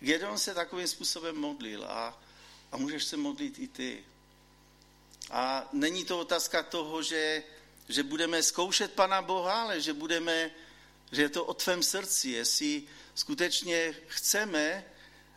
Gedeon 0.00 0.38
se 0.38 0.54
takovým 0.54 0.88
způsobem 0.88 1.36
modlil 1.36 1.84
a, 1.84 2.22
a 2.72 2.76
můžeš 2.76 3.04
se 3.04 3.16
modlit 3.16 3.58
i 3.58 3.68
ty. 3.68 4.04
A 5.30 5.68
není 5.72 6.04
to 6.04 6.18
otázka 6.18 6.62
toho, 6.62 7.02
že, 7.02 7.42
že 7.88 8.02
budeme 8.02 8.42
zkoušet 8.42 8.92
Pana 8.92 9.22
Boha, 9.22 9.62
ale 9.62 9.80
že 9.80 9.92
budeme, 9.92 10.50
že 11.12 11.22
je 11.22 11.28
to 11.28 11.44
o 11.44 11.54
tvém 11.54 11.82
srdci, 11.82 12.28
jestli 12.30 12.82
skutečně 13.14 13.94
chceme 14.06 14.84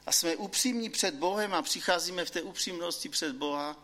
a 0.08 0.12
jsme 0.12 0.36
upřímní 0.36 0.90
před 0.90 1.16
Bohem 1.16 1.54
a 1.54 1.62
přicházíme 1.62 2.26
v 2.26 2.32
té 2.32 2.42
upřímnosti 2.42 3.10
před 3.10 3.36
Boha, 3.36 3.76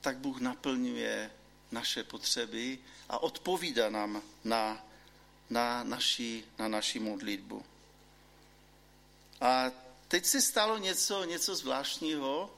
tak 0.00 0.18
Bůh 0.18 0.40
naplňuje 0.40 1.30
naše 1.70 2.04
potřeby 2.04 2.78
a 3.08 3.22
odpovídá 3.22 3.90
nám 3.90 4.22
na, 4.44 4.86
na, 5.50 5.84
naši, 5.84 6.44
na 6.58 6.68
naši 6.68 6.98
modlitbu. 6.98 7.64
A 9.40 9.70
teď 10.08 10.26
se 10.26 10.42
stalo 10.42 10.78
něco, 10.78 11.24
něco 11.24 11.56
zvláštního, 11.56 12.50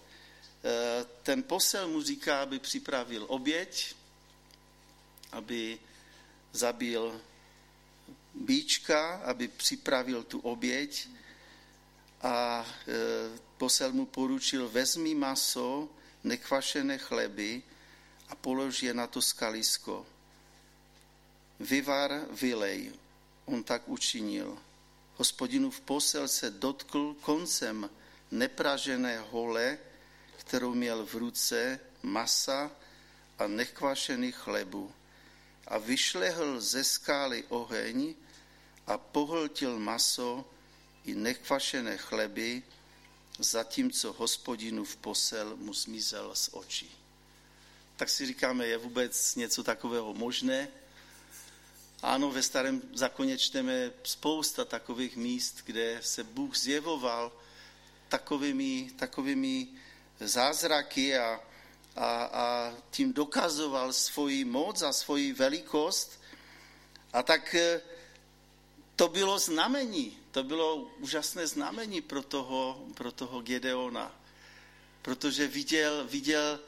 Eh, 0.64 1.04
ten 1.22 1.42
posel 1.42 1.88
mu 1.88 2.02
říká, 2.02 2.42
aby 2.42 2.58
připravil 2.58 3.24
oběť, 3.28 3.94
aby 5.32 5.78
zabil 6.52 7.20
bíčka, 8.34 9.16
aby 9.16 9.48
připravil 9.48 10.24
tu 10.24 10.40
oběť 10.40 11.08
a 12.24 12.64
eh, 12.64 13.28
posel 13.60 13.92
mu 13.92 14.08
poručil, 14.08 14.68
vezmi 14.68 15.12
maso, 15.12 15.92
nekvašené 16.24 16.98
chleby 16.98 17.60
a 18.28 18.34
polož 18.34 18.82
je 18.88 18.94
na 18.96 19.04
to 19.06 19.20
skalisko. 19.20 20.06
Vyvar, 21.60 22.24
vylej. 22.32 22.92
On 23.44 23.60
tak 23.60 23.88
učinil. 23.88 24.58
Hospodinův 25.16 25.80
posel 25.80 26.28
se 26.28 26.50
dotkl 26.50 27.14
koncem 27.20 27.90
nepražené 28.30 29.20
hole, 29.30 29.78
kterou 30.36 30.74
měl 30.74 31.06
v 31.06 31.14
ruce 31.14 31.80
masa 32.02 32.70
a 33.38 33.46
nekvašený 33.46 34.32
chlebu 34.32 34.92
a 35.68 35.78
vyšlehl 35.78 36.60
ze 36.60 36.84
skály 36.84 37.44
oheň 37.48 38.14
a 38.86 38.98
pohltil 38.98 39.78
maso 39.78 40.44
i 41.04 41.14
nekvašené 41.14 41.96
chleby, 41.96 42.62
zatímco 43.38 44.12
hospodinův 44.12 44.96
posel 44.96 45.56
mu 45.56 45.74
zmizel 45.74 46.34
z 46.34 46.50
očí. 46.52 46.90
Tak 47.96 48.10
si 48.10 48.26
říkáme, 48.26 48.66
je 48.66 48.76
vůbec 48.76 49.34
něco 49.34 49.62
takového 49.64 50.14
možné? 50.14 50.68
Ano, 52.02 52.30
ve 52.30 52.42
starém 52.42 52.82
zákoně 52.94 53.38
čteme 53.38 53.90
spousta 54.02 54.64
takových 54.64 55.16
míst, 55.16 55.56
kde 55.64 56.00
se 56.02 56.24
Bůh 56.24 56.56
zjevoval 56.56 57.32
takovými, 58.08 58.90
takovými 58.96 59.68
zázraky 60.20 61.18
a, 61.18 61.40
a, 61.96 62.24
a 62.24 62.74
tím 62.90 63.12
dokazoval 63.12 63.92
svoji 63.92 64.44
moc 64.44 64.82
a 64.82 64.92
svoji 64.92 65.32
velikost. 65.32 66.20
A 67.12 67.22
tak 67.22 67.54
e, 67.54 67.80
to 68.96 69.08
bylo 69.08 69.38
znamení, 69.38 70.18
to 70.34 70.42
bylo 70.42 70.76
úžasné 70.98 71.46
znamení 71.46 72.00
pro 72.00 72.22
toho, 72.22 72.82
pro 72.94 73.12
toho 73.12 73.40
Gedeona. 73.42 74.10
Protože 75.02 75.46
viděl, 75.46 76.06
viděl, 76.10 76.60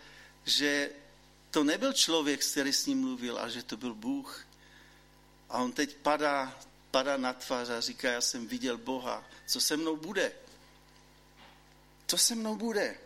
že 0.44 0.90
to 1.50 1.64
nebyl 1.64 1.92
člověk, 1.92 2.46
který 2.46 2.72
s 2.72 2.87
ním 2.87 3.00
mluvil, 3.00 3.38
a 3.38 3.48
že 3.48 3.62
to 3.62 3.76
byl 3.76 3.94
Bůh. 3.94 4.46
A 5.50 5.59
on 5.59 5.72
teď 5.72 5.96
padá, 5.96 6.59
padá 6.90 7.16
na 7.16 7.33
tvář 7.33 7.68
a 7.68 7.81
říká, 7.81 8.11
já 8.11 8.20
jsem 8.20 8.46
viděl 8.46 8.79
Boha, 8.79 9.24
co 9.46 9.61
se 9.61 9.76
mnou 9.76 9.96
bude? 9.96 10.33
Co 12.07 12.18
se 12.18 12.35
mnou 12.35 12.57
bude? 12.57 12.98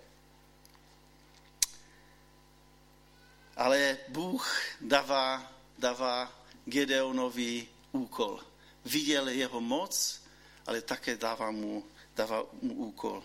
Ale 3.56 3.98
Bůh 4.08 4.60
dává, 4.80 5.52
dává 5.78 6.44
Gedeonovi 6.64 7.68
úkol. 7.92 8.44
Viděl 8.84 9.28
jeho 9.28 9.60
moc, 9.60 10.20
ale 10.66 10.82
také 10.82 11.16
dává 11.16 11.50
mu, 11.50 11.84
dává 12.16 12.44
mu 12.62 12.74
úkol. 12.74 13.24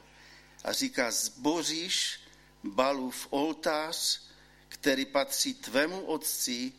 A 0.64 0.74
říká, 0.74 1.12
zboříš 1.12 2.20
Balův 2.64 3.28
oltář, 3.30 4.22
který 4.68 5.06
patří 5.06 5.54
tvému 5.54 6.02
otci 6.02 6.74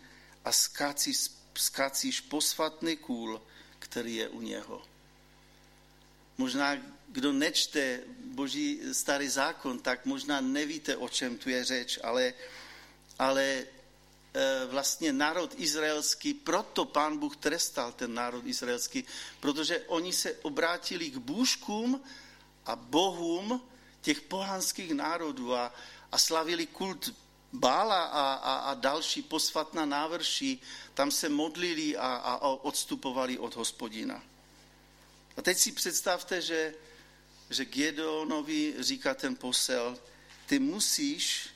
a 0.45 0.53
skácíš, 0.53 1.31
skácíš 1.55 2.21
posvatný 2.21 2.97
kůl, 2.97 3.43
který 3.79 4.17
je 4.17 4.29
u 4.29 4.41
něho. 4.41 4.83
Možná, 6.39 6.77
kdo 7.09 7.33
nečte 7.33 8.01
Boží 8.25 8.81
starý 8.93 9.29
zákon, 9.29 9.79
tak 9.79 10.07
možná 10.07 10.41
nevíte, 10.41 10.97
o 10.97 11.09
čem 11.09 11.39
tu 11.39 11.51
je 11.51 11.65
řeč, 11.65 11.99
ale 12.03 12.35
ale 13.19 13.65
vlastně 14.67 15.13
národ 15.13 15.55
izraelský, 15.57 16.35
proto 16.35 16.85
pán 16.85 17.19
Bůh 17.19 17.37
trestal 17.37 17.93
ten 17.93 18.15
národ 18.15 18.47
izraelský, 18.47 19.05
protože 19.41 19.81
oni 19.87 20.13
se 20.13 20.33
obrátili 20.33 21.11
k 21.11 21.17
bůžkům 21.17 22.03
a 22.67 22.77
bohům 22.77 23.63
těch 24.01 24.21
pohanských 24.21 24.95
národů 24.95 25.55
a, 25.55 25.75
a 26.13 26.19
slavili 26.19 26.67
kult 26.67 27.15
Bála 27.53 28.03
a, 28.05 28.35
a, 28.35 28.55
a 28.57 28.75
další 28.75 29.23
posvatná 29.23 29.85
návrší, 29.85 30.63
tam 30.95 31.11
se 31.11 31.29
modlili 31.29 31.97
a, 31.97 32.07
a 32.17 32.49
odstupovali 32.49 33.39
od 33.39 33.57
hospodina. 33.57 34.23
A 35.37 35.43
teď 35.43 35.59
si 35.59 35.73
představte, 35.73 36.43
že, 36.43 36.75
že 37.51 37.65
Gedeonovi 37.65 38.75
říká 38.79 39.15
ten 39.15 39.37
posel, 39.37 39.99
ty 40.47 40.59
musíš 40.59 41.49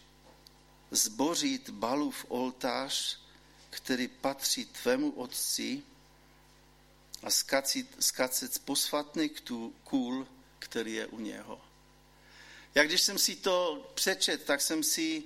zbořit 0.91 1.71
Balův 1.71 2.27
oltář, 2.29 3.19
který 3.71 4.09
patří 4.09 4.65
tvému 4.65 5.11
otci 5.11 5.83
a 7.23 7.31
skacet 8.01 8.63
posvatný 8.65 9.31
kůl, 9.85 10.27
který 10.59 10.95
je 10.95 11.07
u 11.07 11.19
něho. 11.19 11.61
Jak 12.75 12.89
když 12.89 13.03
jsem 13.03 13.19
si 13.19 13.37
to 13.37 13.91
přečet, 13.95 14.45
tak 14.45 14.61
jsem 14.61 14.83
si 14.83 15.23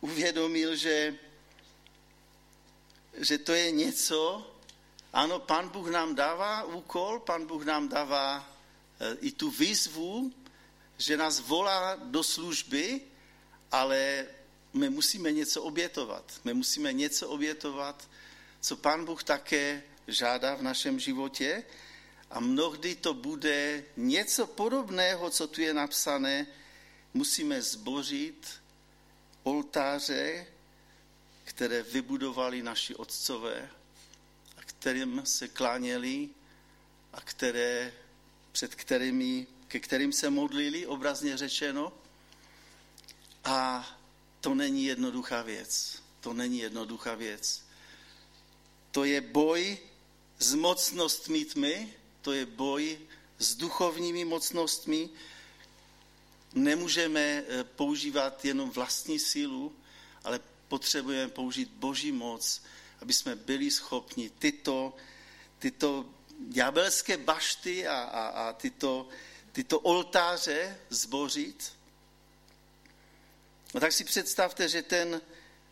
uvědomil, 0.00 0.76
že, 0.76 1.14
že 3.18 3.38
to 3.38 3.52
je 3.52 3.70
něco, 3.70 4.50
ano, 5.12 5.38
pan 5.38 5.68
Bůh 5.68 5.88
nám 5.88 6.14
dává 6.14 6.64
úkol, 6.64 7.20
pan 7.20 7.46
Bůh 7.46 7.64
nám 7.64 7.88
dává 7.88 8.56
eh, 9.00 9.16
i 9.20 9.32
tu 9.32 9.50
výzvu, 9.50 10.32
že 10.98 11.16
nás 11.16 11.40
volá 11.40 11.96
do 11.96 12.22
služby, 12.22 13.00
ale 13.72 14.26
my 14.72 14.90
musíme 14.90 15.32
něco 15.32 15.62
obětovat. 15.62 16.40
My 16.44 16.54
musíme 16.54 16.92
něco 16.92 17.28
obětovat, 17.28 18.08
co 18.60 18.76
pan 18.76 19.04
Bůh 19.04 19.24
také 19.24 19.82
žádá 20.08 20.54
v 20.54 20.62
našem 20.62 21.00
životě 21.00 21.64
a 22.30 22.40
mnohdy 22.40 22.94
to 22.94 23.14
bude 23.14 23.84
něco 23.96 24.46
podobného, 24.46 25.30
co 25.30 25.46
tu 25.46 25.60
je 25.60 25.74
napsané, 25.74 26.46
musíme 27.14 27.62
zbořit 27.62 28.62
oltáře, 29.42 30.46
které 31.44 31.82
vybudovali 31.82 32.62
naši 32.62 32.94
otcové 32.94 33.68
a 34.56 34.62
kterým 34.62 35.22
se 35.24 35.48
kláněli 35.48 36.28
a 37.12 37.20
které, 37.20 37.92
před 38.52 38.74
kterými, 38.74 39.46
ke 39.68 39.80
kterým 39.80 40.12
se 40.12 40.30
modlili, 40.30 40.86
obrazně 40.86 41.36
řečeno. 41.36 41.92
A 43.44 43.86
to 44.40 44.54
není 44.54 44.84
jednoduchá 44.84 45.42
věc. 45.42 46.02
To 46.20 46.32
není 46.32 46.58
jednoduchá 46.58 47.14
věc. 47.14 47.62
To 48.90 49.04
je 49.04 49.20
boj 49.20 49.78
s 50.38 50.54
mocnostmi 50.54 51.44
tmy, 51.44 51.94
to 52.22 52.32
je 52.32 52.46
boj 52.46 52.98
s 53.38 53.54
duchovními 53.54 54.24
mocnostmi. 54.24 55.08
Nemůžeme 56.54 57.20
eh, 57.20 57.64
používat 57.64 58.44
jenom 58.44 58.70
vlastní 58.70 59.18
sílu, 59.18 59.76
ale 60.24 60.40
potřebujeme 60.68 61.30
použít 61.30 61.68
boží 61.70 62.12
moc, 62.12 62.62
aby 63.00 63.12
jsme 63.12 63.36
byli 63.36 63.70
schopni 63.70 64.30
tyto, 64.30 64.96
tyto 65.58 66.06
ďábelské 66.48 67.16
bašty 67.16 67.86
a, 67.86 68.02
a, 68.02 68.26
a 68.26 68.52
tyto, 68.52 69.08
tyto 69.52 69.80
oltáře 69.80 70.78
zbořit. 70.90 71.75
No 73.76 73.80
tak 73.80 73.92
si 73.92 74.04
představte, 74.04 74.68
že 74.68 74.82
ten, 74.82 75.20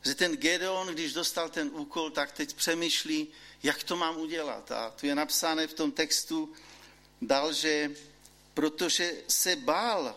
že 0.05 0.15
ten 0.15 0.37
Gedeon, 0.37 0.89
když 0.89 1.13
dostal 1.13 1.49
ten 1.49 1.71
úkol, 1.73 2.11
tak 2.11 2.33
teď 2.33 2.55
přemýšlí, 2.55 3.29
jak 3.63 3.83
to 3.83 3.97
mám 3.97 4.17
udělat. 4.17 4.73
A 4.73 4.91
tu 4.91 5.07
je 5.07 5.15
napsáno 5.15 5.69
v 5.69 5.73
tom 5.75 5.93
textu 5.93 6.53
dal, 7.23 7.53
že 7.53 7.91
protože 8.55 9.15
se 9.29 9.57
bál 9.57 10.17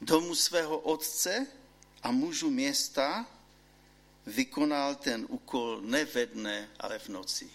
domu 0.00 0.34
svého 0.34 0.78
otce 0.78 1.46
a 2.02 2.10
mužu 2.10 2.50
města, 2.50 3.26
vykonal 4.26 4.94
ten 4.94 5.26
úkol 5.28 5.80
ne 5.80 6.04
ve 6.04 6.26
dne, 6.26 6.68
ale 6.80 6.98
v 6.98 7.08
noci. 7.08 7.50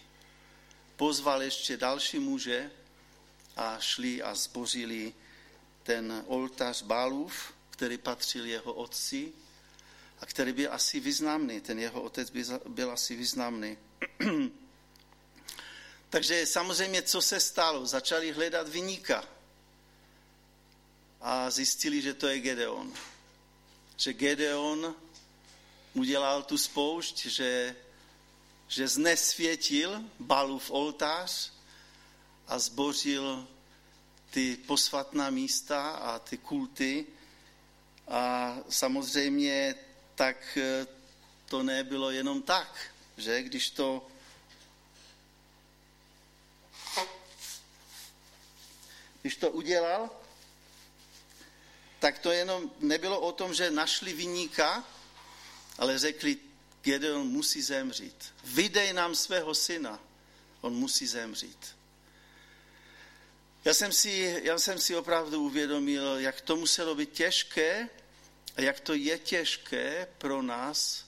Pozval 0.96 1.42
ještě 1.42 1.76
další 1.76 2.18
muže 2.18 2.70
a 3.56 3.78
šli 3.80 4.22
a 4.22 4.34
zbořili 4.34 5.14
ten 5.82 6.24
oltář 6.26 6.82
Bálův, 6.82 7.55
který 7.76 7.98
patřil 7.98 8.46
jeho 8.46 8.72
otci 8.72 9.32
a 10.20 10.26
který 10.26 10.52
byl 10.52 10.72
asi 10.72 11.00
významný. 11.00 11.60
Ten 11.60 11.78
jeho 11.78 12.02
otec 12.02 12.30
byl 12.68 12.90
asi 12.90 13.16
významný. 13.16 13.78
Takže 16.10 16.46
samozřejmě, 16.46 17.02
co 17.02 17.22
se 17.22 17.40
stalo? 17.40 17.86
Začali 17.86 18.32
hledat 18.32 18.68
vyníka 18.68 19.24
a 21.20 21.50
zjistili, 21.50 22.02
že 22.02 22.14
to 22.14 22.28
je 22.28 22.40
Gedeon. 22.40 22.92
Že 23.96 24.12
Gedeon 24.12 24.94
udělal 25.94 26.42
tu 26.42 26.58
spoušť, 26.58 27.26
že, 27.26 27.76
že 28.68 28.88
znesvětil 28.88 30.02
Balův 30.20 30.70
oltář 30.70 31.52
a 32.46 32.58
zbořil 32.58 33.48
ty 34.30 34.56
posvatná 34.56 35.30
místa 35.30 35.90
a 35.90 36.18
ty 36.18 36.38
kulty. 36.38 37.06
A 38.08 38.56
samozřejmě 38.68 39.74
tak 40.14 40.58
eh, 40.60 40.86
to 41.48 41.62
nebylo 41.62 42.10
jenom 42.10 42.42
tak, 42.42 42.90
že 43.16 43.42
když 43.42 43.70
to 43.70 44.06
Když 49.26 49.36
to 49.36 49.50
udělal, 49.50 50.10
tak 51.98 52.18
to 52.18 52.30
jenom 52.32 52.70
nebylo 52.78 53.20
o 53.20 53.32
tom, 53.32 53.54
že 53.54 53.70
našli 53.70 54.12
vyníka, 54.12 54.84
ale 55.78 55.98
řekli, 55.98 56.36
Gedeon 56.82 57.26
musí 57.26 57.62
zemřít. 57.62 58.34
Vydej 58.44 58.92
nám 58.92 59.14
svého 59.14 59.54
syna, 59.54 60.00
on 60.60 60.74
musí 60.74 61.06
zemřít. 61.06 61.75
Já 63.66 63.74
jsem, 63.74 63.92
si, 63.92 64.40
já 64.44 64.58
jsem 64.58 64.78
si 64.78 64.96
opravdu 64.96 65.42
uvědomil, 65.42 66.18
jak 66.18 66.40
to 66.40 66.56
muselo 66.56 66.94
být 66.94 67.12
těžké 67.12 67.88
a 68.56 68.60
jak 68.60 68.80
to 68.80 68.94
je 68.94 69.18
těžké 69.18 70.08
pro 70.18 70.42
nás, 70.42 71.06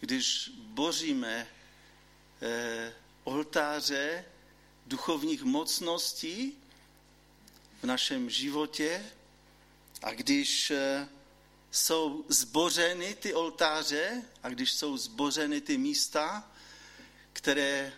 když 0.00 0.50
boříme 0.56 1.46
eh, 2.42 2.92
oltáře 3.24 4.24
duchovních 4.86 5.42
mocností 5.42 6.58
v 7.82 7.84
našem 7.84 8.30
životě 8.30 9.04
a 10.02 10.12
když 10.12 10.70
eh, 10.70 11.08
jsou 11.70 12.24
zbořeny 12.28 13.14
ty 13.14 13.34
oltáře 13.34 14.22
a 14.42 14.48
když 14.48 14.72
jsou 14.72 14.96
zbořeny 14.96 15.60
ty 15.60 15.78
místa, 15.78 16.50
které 17.32 17.92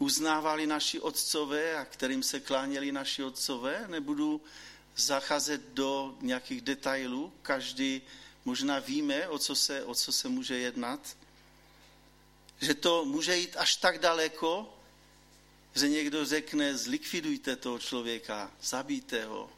uznávali 0.00 0.66
naši 0.66 1.00
otcové 1.00 1.76
a 1.76 1.84
kterým 1.84 2.22
se 2.22 2.40
kláněli 2.40 2.92
naši 2.92 3.22
otcové, 3.22 3.84
nebudu 3.88 4.40
zacházet 4.96 5.60
do 5.72 6.16
nějakých 6.20 6.60
detailů, 6.60 7.32
každý 7.42 8.02
možná 8.44 8.78
víme, 8.78 9.28
o 9.28 9.38
co 9.38 9.54
se, 9.54 9.84
o 9.84 9.94
co 9.94 10.12
se 10.12 10.28
může 10.28 10.58
jednat, 10.58 11.16
že 12.60 12.74
to 12.74 13.04
může 13.04 13.36
jít 13.36 13.56
až 13.56 13.76
tak 13.76 13.98
daleko, 13.98 14.76
že 15.74 15.88
někdo 15.88 16.24
řekne, 16.24 16.76
zlikvidujte 16.76 17.56
toho 17.56 17.78
člověka, 17.78 18.50
zabijte 18.62 19.24
ho. 19.24 19.50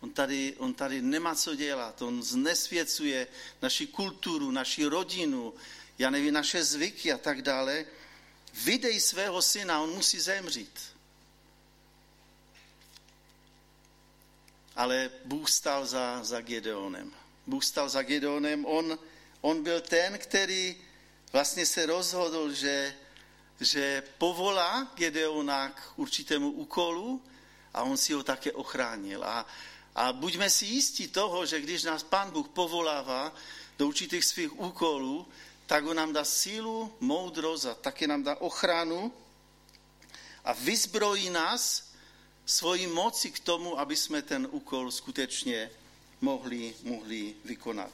On 0.00 0.10
tady, 0.10 0.54
on 0.58 0.74
tady 0.74 1.02
nemá 1.02 1.34
co 1.34 1.54
dělat, 1.54 2.02
on 2.02 2.22
znesvěcuje 2.22 3.26
naši 3.62 3.86
kulturu, 3.86 4.50
naši 4.50 4.84
rodinu, 4.84 5.54
já 5.98 6.10
nevím, 6.10 6.34
naše 6.34 6.64
zvyky 6.64 7.12
a 7.12 7.18
tak 7.18 7.42
dále. 7.42 7.84
Vydej 8.54 9.00
svého 9.00 9.42
syna, 9.42 9.80
on 9.80 9.90
musí 9.90 10.20
zemřít. 10.20 10.80
Ale 14.76 15.10
Bůh 15.24 15.50
stal 15.50 15.86
za, 15.86 16.24
za 16.24 16.40
Gedeonem. 16.40 17.12
Bůh 17.46 17.64
stal 17.64 17.88
za 17.88 18.02
Gedeonem, 18.02 18.66
on, 18.66 18.98
on 19.40 19.62
byl 19.62 19.80
ten, 19.80 20.18
který 20.18 20.76
vlastně 21.32 21.66
se 21.66 21.86
rozhodl, 21.86 22.52
že 22.52 22.94
že 23.60 24.02
povolá 24.18 24.92
Gedeona 24.94 25.68
k 25.68 25.80
určitému 25.96 26.50
úkolu 26.50 27.22
a 27.74 27.82
on 27.82 27.96
si 27.96 28.12
ho 28.12 28.22
také 28.22 28.52
ochránil. 28.52 29.24
A, 29.24 29.46
a 29.94 30.12
buďme 30.12 30.50
si 30.50 30.66
jistí 30.66 31.08
toho, 31.08 31.46
že 31.46 31.60
když 31.60 31.82
nás 31.82 32.02
Pán 32.02 32.30
Bůh 32.30 32.48
povolává 32.48 33.34
do 33.78 33.88
určitých 33.88 34.24
svých 34.24 34.60
úkolů, 34.60 35.26
tak 35.66 35.86
on 35.86 35.96
nám 35.96 36.12
dá 36.12 36.24
sílu, 36.24 36.94
moudrost 37.00 37.66
a 37.66 37.74
také 37.74 38.06
nám 38.06 38.22
dá 38.22 38.36
ochranu 38.36 39.12
a 40.44 40.52
vyzbrojí 40.52 41.30
nás 41.30 41.84
svojí 42.46 42.86
moci 42.86 43.30
k 43.30 43.38
tomu, 43.38 43.78
aby 43.78 43.96
jsme 43.96 44.22
ten 44.22 44.48
úkol 44.50 44.90
skutečně 44.90 45.70
mohli, 46.20 46.74
mohli 46.82 47.34
vykonat. 47.44 47.92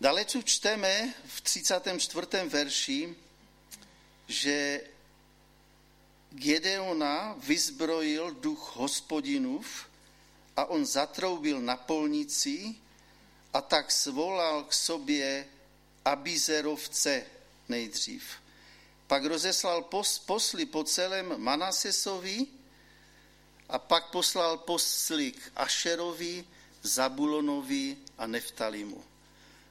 Dále 0.00 0.24
tu 0.24 0.42
čteme 0.42 1.14
v 1.26 1.40
34. 1.40 2.26
verši, 2.48 3.14
že 4.32 4.80
Gedeona 6.32 7.36
vyzbrojil 7.38 8.34
duch 8.40 8.76
hospodinův 8.76 9.86
a 10.56 10.64
on 10.64 10.86
zatroubil 10.86 11.60
na 11.60 11.76
polnici 11.76 12.74
a 13.52 13.60
tak 13.60 13.92
svolal 13.92 14.64
k 14.64 14.72
sobě 14.72 15.46
Abizerovce 16.04 17.26
nejdřív. 17.68 18.24
pak 19.06 19.24
rozeslal 19.24 19.84
posly 20.26 20.66
po 20.66 20.84
celém 20.84 21.36
Manasesovi 21.36 22.46
a 23.68 23.78
pak 23.78 24.10
poslal 24.10 24.58
posly 24.64 25.32
k 25.32 25.52
Ašerovi, 25.56 26.44
Zabulonovi 26.82 27.96
a 28.18 28.26
Neftalimu. 28.26 29.04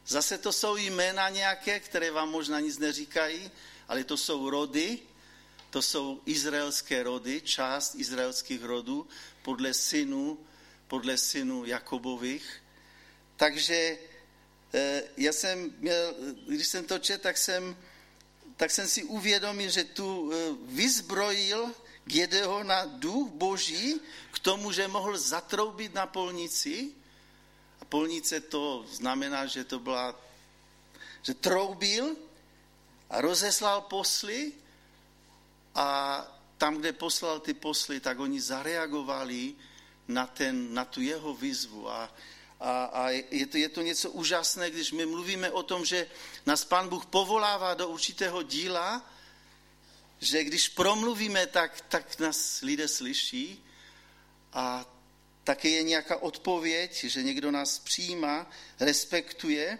Zase 0.08 0.38
to 0.38 0.54
jsou 0.54 0.78
jména 0.78 1.30
nějaké, 1.30 1.80
které 1.80 2.12
vám 2.12 2.30
možná 2.30 2.60
nic 2.60 2.78
neříkají, 2.78 3.52
ale 3.92 4.04
to 4.04 4.18
jsou 4.18 4.50
rody, 4.50 5.00
to 5.70 5.82
jsou 5.82 6.22
izraelské 6.26 7.04
rody, 7.04 7.42
část 7.42 7.96
izraelských 7.96 8.64
rodů 8.64 9.08
podle 9.42 9.74
synů, 9.74 10.40
podle 10.88 11.18
synů 11.18 11.66
Jakobových. 11.66 12.64
Takže 13.36 13.98
eh, 14.74 15.04
já 15.18 15.34
jsem 15.34 15.76
měl, 15.78 16.16
když 16.48 16.68
jsem 16.68 16.86
to 16.86 17.00
četl, 17.00 17.24
tak 17.24 17.38
jsem, 17.38 17.78
tak 18.56 18.72
jsem 18.72 18.88
si 18.88 19.04
uvědomil, 19.04 19.70
že 19.70 19.84
tu 19.84 20.32
eh, 20.32 20.56
vyzbrojil 20.72 21.76
Gedeona 22.06 22.86
duch 22.86 23.28
boží 23.28 24.00
k 24.32 24.40
tomu, 24.40 24.72
že 24.72 24.88
mohl 24.88 25.18
zatroubit 25.18 25.94
na 25.94 26.08
polnici. 26.08 26.96
A 27.82 27.86
polnice 27.86 28.40
to 28.40 28.86
znamená, 28.88 29.46
že 29.46 29.64
to 29.64 29.80
byla, 29.80 30.16
že 31.24 31.34
troubil 31.34 32.31
a 33.12 33.21
rozeslal 33.21 33.82
posly 33.82 34.52
a 35.76 35.88
tam, 36.58 36.78
kde 36.78 36.93
poslal 36.93 37.39
ty 37.39 37.54
posly, 37.54 38.00
tak 38.00 38.19
oni 38.19 38.41
zareagovali 38.41 39.56
na, 40.08 40.28
ten, 40.28 40.74
na 40.74 40.86
tu 40.86 41.02
jeho 41.02 41.34
výzvu. 41.34 41.89
A, 41.89 42.15
a, 42.60 42.84
a 42.84 43.10
je, 43.10 43.45
to, 43.47 43.58
je 43.58 43.69
to 43.69 43.82
něco 43.82 44.12
úžasné, 44.12 44.71
když 44.71 44.91
my 44.91 45.06
mluvíme 45.06 45.52
o 45.52 45.63
tom, 45.63 45.86
že 45.86 46.08
nás 46.45 46.65
Pán 46.65 46.89
Bůh 46.89 47.06
povolává 47.06 47.74
do 47.74 47.88
určitého 47.88 48.43
díla, 48.43 49.12
že 50.19 50.43
když 50.43 50.69
promluvíme, 50.69 51.47
tak, 51.47 51.82
tak 51.82 52.19
nás 52.19 52.62
lidé 52.62 52.88
slyší 52.88 53.65
a 54.54 54.86
také 55.43 55.69
je 55.69 55.84
nějaká 55.84 56.17
odpověď, 56.17 57.04
že 57.04 57.24
někdo 57.24 57.52
nás 57.52 57.80
přijímá, 57.80 58.50
respektuje. 58.80 59.80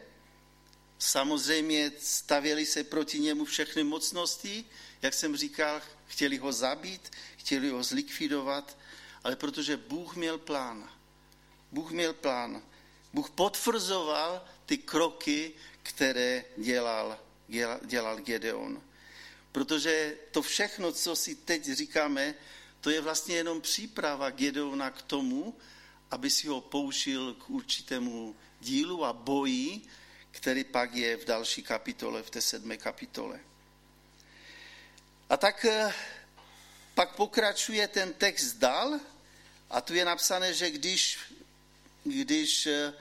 Samozřejmě 1.02 1.92
stavěli 2.00 2.66
se 2.66 2.84
proti 2.84 3.20
němu 3.20 3.46
všechny 3.46 3.84
mocnosti, 3.84 4.66
jak 5.02 5.14
jsem 5.14 5.38
říkal, 5.38 5.82
chtěli 6.08 6.38
ho 6.38 6.52
zabít, 6.52 7.12
chtěli 7.38 7.70
ho 7.70 7.84
zlikvidovat, 7.84 8.78
ale 9.24 9.36
protože 9.36 9.78
Bůh 9.78 10.16
měl 10.16 10.38
plán. 10.38 10.90
Bůh 11.72 11.92
měl 11.92 12.14
plán. 12.14 12.62
Bůh 13.14 13.30
potvrzoval 13.30 14.46
ty 14.66 14.78
kroky, 14.78 15.54
které 15.84 16.46
dělal, 16.58 17.20
dělal 17.82 18.18
Gedeon. 18.20 18.82
Protože 19.52 20.18
to 20.32 20.42
všechno, 20.42 20.92
co 20.92 21.16
si 21.16 21.36
teď 21.36 21.66
říkáme, 21.66 22.36
to 22.82 22.90
je 22.90 23.02
vlastně 23.02 23.36
jenom 23.36 23.62
příprava 23.62 24.30
Gedeona 24.30 24.90
k 24.90 25.02
tomu, 25.02 25.58
aby 26.12 26.30
si 26.30 26.48
ho 26.48 26.62
použil 26.62 27.34
k 27.34 27.50
určitému 27.50 28.36
dílu 28.60 29.06
a 29.06 29.14
boji, 29.14 29.82
který 30.32 30.64
pak 30.64 30.96
je 30.96 31.18
v 31.18 31.26
další 31.26 31.64
kapitole, 31.64 32.24
v 32.24 32.30
té 32.30 32.42
sedmé 32.42 32.78
kapitole. 32.78 33.40
A 35.30 35.38
tak 35.38 35.66
eh, 35.66 35.94
pak 36.94 37.16
pokračuje 37.16 37.88
ten 37.88 38.14
text 38.14 38.54
dál 38.54 39.00
a 39.70 39.82
tu 39.82 39.94
je 39.94 40.06
napsané, 40.06 40.54
že 40.54 40.72
když, 40.72 41.20
když 42.04 42.68
eh, 42.68 42.94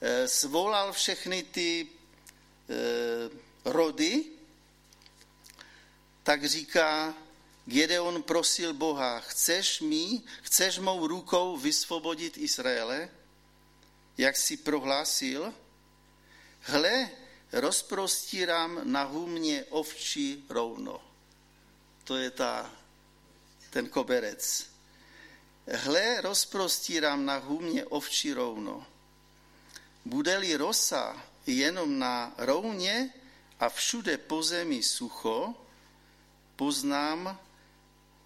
eh, 0.00 0.28
svolal 0.28 0.92
všechny 0.92 1.42
ty 1.42 1.86
rody, 3.64 4.24
tak 6.22 6.44
říká, 6.44 7.14
Gedeon 7.66 8.22
prosil 8.22 8.74
Boha, 8.74 9.20
chceš 9.20 9.80
mi, 9.80 10.22
chceš 10.42 10.78
mou 10.78 11.06
rukou 11.06 11.56
vysvobodit 11.56 12.36
Izraele, 12.36 13.08
jak 14.18 14.36
si 14.36 14.56
prohlásil? 14.56 15.54
Hle, 16.66 17.10
rozprostírám 17.52 18.80
na 18.84 19.02
humně 19.04 19.64
ovčí 19.70 20.44
rovno 20.48 21.06
to 22.06 22.16
je 22.16 22.30
ta, 22.30 22.70
ten 23.70 23.88
koberec. 23.88 24.66
Hle, 25.66 26.20
rozprostírám 26.20 27.26
na 27.26 27.36
humě 27.36 27.84
ovčí 27.84 28.32
rovno. 28.32 28.86
Bude-li 30.04 30.56
rosa 30.56 31.22
jenom 31.46 31.98
na 31.98 32.34
rovně 32.38 33.14
a 33.60 33.68
všude 33.68 34.18
po 34.18 34.42
zemi 34.42 34.82
sucho, 34.82 35.54
poznám, 36.56 37.40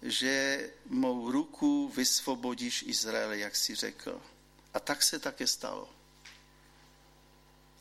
že 0.01 0.69
mou 0.85 1.31
ruku 1.31 1.89
vysvobodíš 1.95 2.83
Izrael, 2.87 3.33
jak 3.33 3.55
si 3.55 3.75
řekl. 3.75 4.21
A 4.73 4.79
tak 4.79 5.03
se 5.03 5.19
také 5.19 5.47
stalo. 5.47 5.89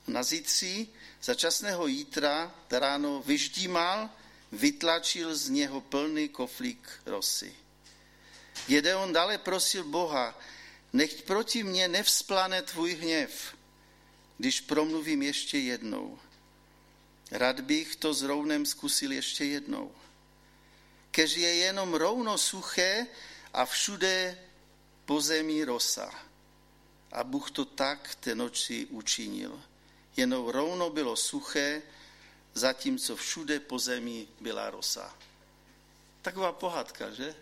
Na 0.07 0.23
zítří 0.23 0.89
začasného 1.23 1.87
jítra 1.87 2.55
ráno 2.71 3.23
vyždímal 3.23 4.11
vytlačil 4.53 5.37
z 5.37 5.49
něho 5.49 5.81
plný 5.81 6.29
koflík 6.29 6.89
rosy. 7.07 7.55
Gedeon 8.67 9.13
dále 9.13 9.39
prosil 9.39 9.85
Boha, 9.85 10.39
nechť 10.93 11.23
proti 11.23 11.63
mně 11.63 11.89
nevzplane 11.89 12.63
tvůj 12.63 12.95
hněv, 12.95 13.57
když 14.39 14.61
promluvím 14.61 15.23
ještě 15.23 15.59
jednou. 15.59 16.19
Rad 17.31 17.61
bych 17.61 17.97
to 17.97 18.15
s 18.15 18.23
rovnem 18.23 18.67
zkusil 18.67 19.13
ještě 19.13 19.45
jednou. 19.45 19.95
Kež 21.11 21.37
je 21.37 21.55
jenom 21.55 21.95
rovno 21.95 22.39
suché 22.39 23.07
a 23.55 23.65
všude 23.65 24.39
po 25.05 25.21
zemi 25.21 25.65
rosa. 25.65 26.15
A 27.13 27.25
Bůh 27.25 27.51
to 27.51 27.65
tak 27.65 28.15
té 28.15 28.35
noci 28.35 28.87
učinil. 28.87 29.63
Jenom 30.21 30.49
rovno 30.49 30.91
bylo 30.91 31.17
suché 31.17 31.83
zatímco 32.55 33.17
všude 33.17 33.61
po 33.61 33.79
zemi 33.79 34.29
byla 34.41 34.71
rosa. 34.71 35.17
Taková 36.23 36.53
pohádka, 36.53 37.11
že? 37.11 37.35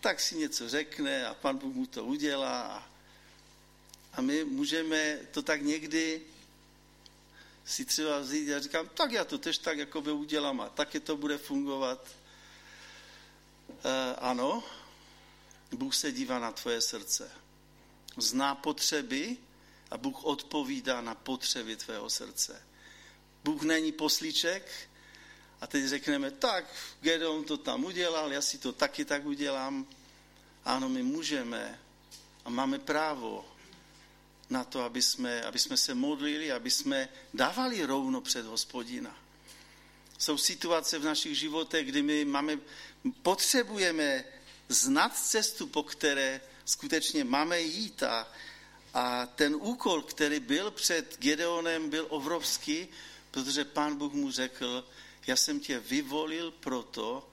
Tak 0.00 0.20
si 0.20 0.36
něco 0.36 0.68
řekne 0.68 1.26
a 1.26 1.34
pan 1.34 1.58
Bůh 1.58 1.74
mu 1.74 1.86
to 1.86 2.04
udělá. 2.04 2.88
A 4.12 4.20
my 4.20 4.44
můžeme 4.44 5.18
to 5.34 5.42
tak 5.42 5.62
někdy 5.62 6.22
si 7.64 7.84
třeba 7.84 8.18
vzít 8.18 8.52
a 8.52 8.60
říkám, 8.60 8.88
tak 8.94 9.12
já 9.12 9.24
to 9.24 9.38
tež 9.38 9.58
tak 9.58 9.78
jako 9.78 10.00
by 10.02 10.12
udělám 10.12 10.60
a 10.60 10.68
taky 10.68 11.00
to 11.00 11.16
bude 11.16 11.38
fungovat. 11.38 12.08
E, 13.84 14.14
ano, 14.14 14.62
Bůh 15.72 15.94
se 15.94 16.12
dívá 16.12 16.38
na 16.38 16.52
tvoje 16.52 16.80
srdce. 16.80 17.30
Zná 18.16 18.54
potřeby 18.54 19.36
a 19.94 19.96
Bůh 19.96 20.24
odpovídá 20.24 21.00
na 21.00 21.14
potřeby 21.14 21.76
tvého 21.76 22.10
srdce. 22.10 22.62
Bůh 23.44 23.62
není 23.62 23.92
poslíček 23.92 24.70
a 25.60 25.66
teď 25.66 25.84
řekneme, 25.84 26.30
tak, 26.30 26.64
Gedeon 27.00 27.44
to 27.44 27.56
tam 27.56 27.84
udělal, 27.84 28.32
já 28.32 28.42
si 28.42 28.58
to 28.58 28.72
taky 28.72 29.04
tak 29.04 29.24
udělám. 29.24 29.86
Ano, 30.64 30.88
my 30.88 31.02
můžeme 31.02 31.80
a 32.44 32.50
máme 32.50 32.78
právo 32.78 33.46
na 34.50 34.64
to, 34.64 34.82
aby 34.82 35.02
jsme, 35.02 35.42
aby 35.42 35.58
jsme 35.58 35.76
se 35.76 35.94
modlili, 35.94 36.52
aby 36.52 36.70
jsme 36.70 37.08
dávali 37.34 37.84
rovno 37.84 38.20
před 38.20 38.46
hospodina. 38.46 39.16
Jsou 40.18 40.38
situace 40.38 40.98
v 40.98 41.04
našich 41.04 41.38
životech, 41.38 41.86
kdy 41.86 42.02
my 42.02 42.24
máme, 42.24 42.58
potřebujeme 43.22 44.24
znát 44.68 45.16
cestu, 45.16 45.66
po 45.66 45.82
které 45.82 46.40
skutečně 46.64 47.24
máme 47.24 47.60
jít 47.60 48.02
a, 48.02 48.32
a 48.94 49.26
ten 49.26 49.54
úkol, 49.54 50.02
který 50.02 50.40
byl 50.40 50.70
před 50.70 51.16
Gedeonem, 51.18 51.90
byl 51.90 52.06
obrovský, 52.08 52.88
protože 53.30 53.64
pán 53.64 53.96
Bůh 53.96 54.12
mu 54.12 54.30
řekl, 54.30 54.88
já 55.26 55.36
jsem 55.36 55.60
tě 55.60 55.78
vyvolil 55.78 56.50
proto, 56.50 57.30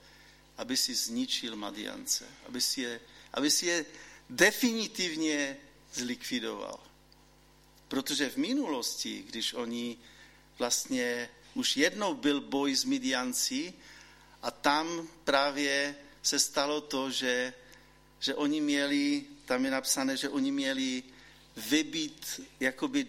aby 0.57 0.77
si 0.77 0.95
zničil 0.95 1.55
Madiance, 1.55 2.25
aby 2.47 2.61
si 2.61 2.81
je, 2.81 2.99
aby 3.33 3.51
si 3.51 3.65
je 3.65 3.85
definitivně 4.29 5.57
zlikvidoval. 5.93 6.79
Protože 7.87 8.29
v 8.29 8.37
minulosti, 8.37 9.23
když 9.27 9.53
oni 9.53 9.97
vlastně, 10.59 11.29
už 11.53 11.77
jednou 11.77 12.13
byl 12.13 12.41
boj 12.41 12.75
s 12.75 12.83
Midianci 12.83 13.73
a 14.41 14.51
tam 14.51 15.07
právě 15.23 15.95
se 16.21 16.39
stalo 16.39 16.81
to, 16.81 17.11
že, 17.11 17.53
že 18.19 18.35
oni 18.35 18.61
měli, 18.61 19.25
tam 19.45 19.65
je 19.65 19.71
napsané, 19.71 20.17
že 20.17 20.29
oni 20.29 20.51
měli 20.51 21.03
vybít 21.55 22.41
jakoby 22.59 23.07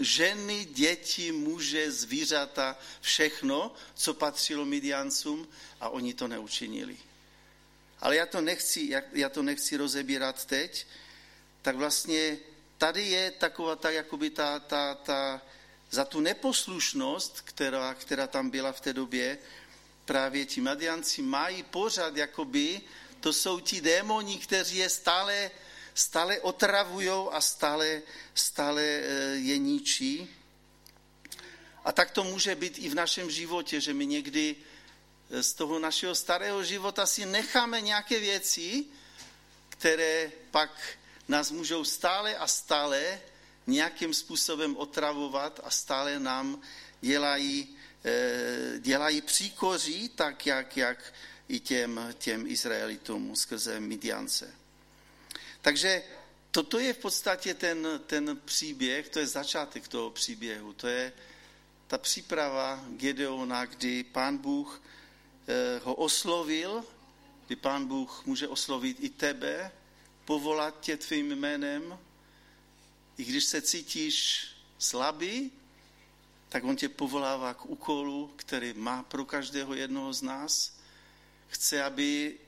ženy, 0.00 0.64
děti, 0.64 1.32
muže, 1.32 1.92
zvířata, 1.92 2.78
všechno, 3.00 3.74
co 3.94 4.14
patřilo 4.14 4.64
Midiancům 4.64 5.48
a 5.80 5.88
oni 5.88 6.14
to 6.14 6.28
neučinili. 6.28 6.96
Ale 8.00 8.16
já 8.16 8.26
to 8.26 8.40
nechci, 8.40 8.90
já 9.12 9.28
to 9.28 9.42
nechci 9.42 9.76
rozebírat 9.76 10.44
teď, 10.44 10.86
tak 11.62 11.76
vlastně 11.76 12.38
tady 12.78 13.06
je 13.06 13.30
taková 13.30 13.76
ta, 13.76 13.90
jakoby 13.90 14.30
ta, 14.30 14.58
ta, 14.58 14.94
ta, 14.94 15.42
za 15.90 16.04
tu 16.04 16.20
neposlušnost, 16.20 17.40
která, 17.40 17.94
která 17.94 18.26
tam 18.26 18.50
byla 18.50 18.72
v 18.72 18.80
té 18.80 18.92
době, 18.92 19.38
právě 20.04 20.46
ti 20.46 20.60
Madianci 20.60 21.22
mají 21.22 21.62
pořád, 21.62 22.16
jakoby 22.16 22.80
to 23.20 23.32
jsou 23.32 23.60
ti 23.60 23.80
démoni, 23.80 24.38
kteří 24.38 24.76
je 24.76 24.88
stále, 24.88 25.50
stále 25.94 26.40
otravují 26.40 27.28
a 27.30 27.40
stále, 27.40 28.02
stále 28.34 28.82
eh, 28.82 29.34
je 29.34 29.58
ničí. 29.58 30.28
A 31.84 31.92
tak 31.92 32.10
to 32.10 32.24
může 32.24 32.54
být 32.54 32.78
i 32.78 32.88
v 32.88 32.94
našem 32.94 33.30
životě, 33.30 33.80
že 33.80 33.94
my 33.94 34.06
někdy 34.06 34.56
eh, 35.30 35.42
z 35.42 35.54
toho 35.54 35.78
našeho 35.78 36.14
starého 36.14 36.64
života 36.64 37.06
si 37.06 37.26
necháme 37.26 37.80
nějaké 37.80 38.20
věci, 38.20 38.84
které 39.68 40.30
pak 40.50 40.70
nás 41.28 41.50
můžou 41.50 41.84
stále 41.84 42.36
a 42.36 42.46
stále 42.46 43.20
nějakým 43.66 44.14
způsobem 44.14 44.76
otravovat 44.76 45.60
a 45.64 45.70
stále 45.70 46.18
nám 46.18 46.60
dělají, 47.00 47.76
eh, 48.04 48.78
dělají 48.78 49.20
příkoří, 49.20 50.08
tak 50.08 50.46
jak, 50.46 50.76
jak 50.76 51.14
i 51.48 51.60
těm, 51.60 52.14
těm 52.18 52.46
Izraelitům 52.46 53.36
skrze 53.36 53.80
Midiance. 53.80 54.61
Takže 55.62 56.02
toto 56.50 56.78
je 56.78 56.92
v 56.92 56.98
podstatě 56.98 57.54
ten, 57.54 58.00
ten 58.06 58.40
příběh, 58.44 59.08
to 59.08 59.18
je 59.18 59.26
začátek 59.26 59.88
toho 59.88 60.10
příběhu, 60.10 60.72
to 60.72 60.86
je 60.88 61.12
ta 61.86 61.98
příprava 61.98 62.84
Gedeona, 62.88 63.64
kdy 63.64 64.04
pán 64.04 64.38
Bůh 64.38 64.82
eh, 65.48 65.80
ho 65.84 65.94
oslovil, 65.94 66.84
kdy 67.46 67.56
pán 67.56 67.86
Bůh 67.86 68.26
může 68.26 68.48
oslovit 68.48 68.96
i 69.00 69.08
tebe, 69.08 69.72
povolat 70.24 70.80
tě 70.80 70.96
tvým 70.96 71.36
jménem, 71.36 71.98
i 73.16 73.24
když 73.24 73.44
se 73.44 73.62
cítíš 73.62 74.46
slabý, 74.78 75.52
tak 76.48 76.64
on 76.64 76.76
tě 76.76 76.88
povolává 76.88 77.54
k 77.54 77.66
úkolu, 77.66 78.32
který 78.36 78.72
má 78.72 79.02
pro 79.02 79.24
každého 79.24 79.74
jednoho 79.74 80.12
z 80.12 80.22
nás. 80.22 80.76
Chce, 81.48 81.82
aby 81.82 82.38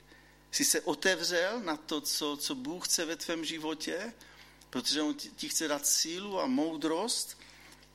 si 0.55 0.65
se 0.65 0.81
otevřel 0.81 1.61
na 1.61 1.77
to, 1.77 2.01
co, 2.01 2.37
co 2.37 2.55
Bůh 2.55 2.89
chce 2.89 3.05
ve 3.05 3.17
tvém 3.17 3.45
životě, 3.45 4.13
protože 4.71 5.03
on 5.03 5.15
ti 5.15 5.49
chce 5.49 5.69
dát 5.69 5.87
sílu 5.87 6.41
a 6.41 6.47
moudrost 6.47 7.39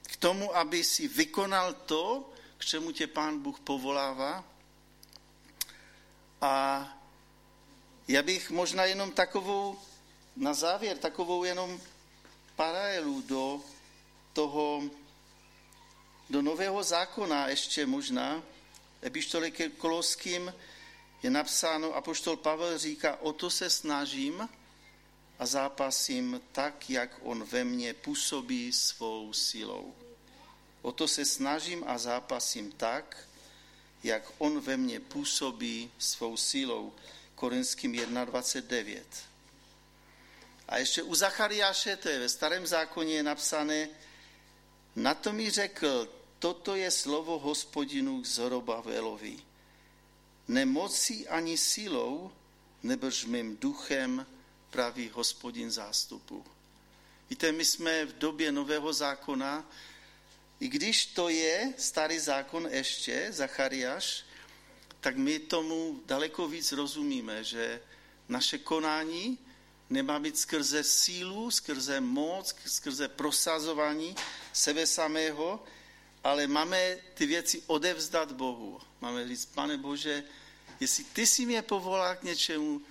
k 0.03 0.15
tomu, 0.15 0.55
aby 0.55 0.83
si 0.83 1.07
vykonal 1.07 1.73
to, 1.73 2.29
k 2.57 2.65
čemu 2.65 2.91
tě 2.91 3.07
pán 3.07 3.39
Bůh 3.39 3.59
povolává. 3.59 4.43
A 6.41 6.85
já 8.07 8.23
bych 8.23 8.51
možná 8.51 8.85
jenom 8.85 9.11
takovou, 9.11 9.79
na 10.35 10.53
závěr, 10.53 10.97
takovou 10.97 11.43
jenom 11.43 11.81
paralelu 12.55 13.21
do 13.21 13.61
toho, 14.33 14.83
do 16.29 16.41
nového 16.41 16.83
zákona 16.83 17.47
ještě 17.47 17.85
možná, 17.85 18.43
epištole 19.03 19.51
ke 19.51 19.69
Koloským 19.69 20.53
je 21.23 21.29
napsáno, 21.29 21.95
apoštol 21.95 22.37
Pavel 22.37 22.77
říká, 22.77 23.17
o 23.21 23.33
to 23.33 23.49
se 23.49 23.69
snažím 23.69 24.49
a 25.39 25.45
zápasím 25.45 26.41
tak, 26.51 26.89
jak 26.89 27.19
on 27.23 27.43
ve 27.43 27.63
mně 27.63 27.93
působí 27.93 28.73
svou 28.73 29.33
silou. 29.33 29.95
O 30.81 30.91
to 30.91 31.07
se 31.07 31.25
snažím 31.25 31.83
a 31.87 31.97
zápasím 31.97 32.71
tak, 32.71 33.27
jak 34.03 34.23
on 34.37 34.59
ve 34.59 34.77
mně 34.77 34.99
působí 34.99 35.91
svou 35.97 36.37
silou. 36.37 36.93
Korinským 37.35 37.93
1.29. 37.93 39.01
A 40.67 40.77
ještě 40.77 41.03
u 41.03 41.15
Zachariáše, 41.15 41.95
to 41.95 42.09
je 42.09 42.19
ve 42.19 42.29
starém 42.29 42.67
zákoně, 42.67 43.13
je 43.13 43.23
napsané, 43.23 43.87
na 44.95 45.13
to 45.13 45.33
mi 45.33 45.49
řekl, 45.49 46.09
toto 46.39 46.75
je 46.75 46.91
slovo 46.91 47.39
hospodinu 47.39 48.21
k 48.21 48.25
Zorobavelovi. 48.25 49.48
Nemocí 50.49 51.27
ani 51.27 51.57
silou, 51.57 52.31
nebož 52.83 53.25
mým 53.25 53.57
duchem, 53.57 54.25
praví 54.69 55.09
hospodin 55.13 55.71
zástupu. 55.71 56.45
Víte, 57.29 57.51
my 57.51 57.65
jsme 57.65 58.05
v 58.05 58.17
době 58.17 58.51
nového 58.51 58.93
zákona, 58.93 59.71
i 60.59 60.67
když 60.67 61.05
to 61.05 61.29
je 61.29 61.73
starý 61.77 62.19
zákon 62.19 62.67
ještě, 62.71 63.27
Zachariáš, 63.29 64.25
tak 64.99 65.17
my 65.17 65.39
tomu 65.39 66.01
daleko 66.05 66.47
víc 66.47 66.71
rozumíme, 66.71 67.43
že 67.43 67.81
naše 68.29 68.57
konání 68.57 69.37
nemá 69.89 70.19
být 70.19 70.37
skrze 70.37 70.83
sílu, 70.83 71.51
skrze 71.51 72.01
moc, 72.01 72.55
skrze 72.65 73.07
prosazování 73.07 74.15
sebe 74.53 74.87
samého, 74.87 75.63
ale 76.23 76.47
máme 76.47 76.97
ty 77.13 77.25
věci 77.25 77.63
odevzdat 77.67 78.31
Bohu. 78.31 78.81
Máme 79.01 79.27
říct, 79.27 79.45
pane 79.45 79.77
Bože, 79.77 80.23
jestli 80.79 81.03
ty 81.03 81.27
si 81.27 81.45
mě 81.45 81.61
povolal 81.61 82.15
k 82.15 82.23
něčemu, 82.23 82.81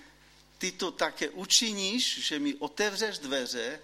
ty 0.57 0.71
to 0.71 0.91
také 0.91 1.29
učiníš, 1.29 2.27
že 2.27 2.39
mi 2.39 2.53
otevřeš 2.53 3.17
dveře 3.17 3.79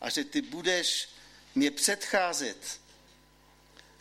a 0.00 0.10
že 0.10 0.24
ty 0.24 0.42
budeš 0.42 1.08
mě 1.54 1.70
předcházet. 1.70 2.80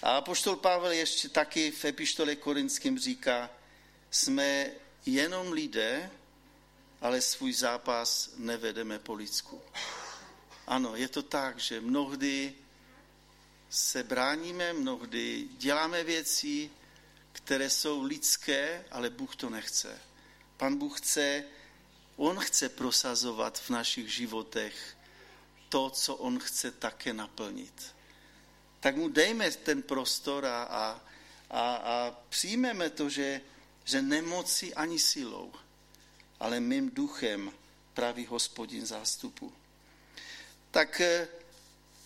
A 0.02 0.18
apoštol 0.18 0.56
Pavel 0.56 0.92
ještě 0.92 1.30
taky 1.30 1.72
v 1.72 1.86
epištole 1.86 2.36
korinským 2.36 3.00
říká, 3.00 3.50
jsme 4.12 4.72
jenom 5.06 5.52
lidé, 5.52 6.12
ale 7.02 7.22
svůj 7.22 7.54
zápas 7.54 8.30
nevedeme 8.38 9.00
po 9.00 9.14
lidsku. 9.14 9.62
Ano, 10.68 10.96
je 10.96 11.08
to 11.08 11.24
tak, 11.24 11.60
že 11.60 11.82
mnohdy 11.82 12.54
se 13.72 14.04
bráníme, 14.04 14.74
mnohdy 14.74 15.48
děláme 15.58 16.04
věci, 16.04 16.70
které 17.32 17.70
jsou 17.70 18.04
lidské, 18.04 18.86
ale 18.92 19.10
Bůh 19.10 19.36
to 19.36 19.50
nechce. 19.50 20.00
Pan 20.58 20.78
Bůh 20.78 21.02
chce, 21.02 21.44
On 22.16 22.40
chce 22.40 22.70
prosazovat 22.70 23.60
v 23.60 23.70
našich 23.70 24.14
životech 24.14 24.98
to, 25.70 25.90
co 25.90 26.16
On 26.16 26.40
chce 26.40 26.72
také 26.72 27.14
naplnit. 27.14 27.96
Tak 28.80 28.96
mu 28.96 29.10
dejme 29.10 29.52
ten 29.52 29.82
prostor 29.82 30.46
a, 30.46 30.64
a, 30.64 31.02
a, 31.50 31.76
a 31.76 32.16
přijmeme 32.30 32.90
to, 32.90 33.10
že, 33.10 33.42
že 33.84 34.02
nemoci 34.02 34.74
ani 34.74 35.00
silou, 35.00 35.54
ale 36.40 36.60
mým 36.60 36.90
duchem, 36.90 37.52
pravý 37.94 38.26
hospodin 38.26 38.86
zástupu. 38.86 39.54
Tak 40.72 41.02
eh, 41.02 41.28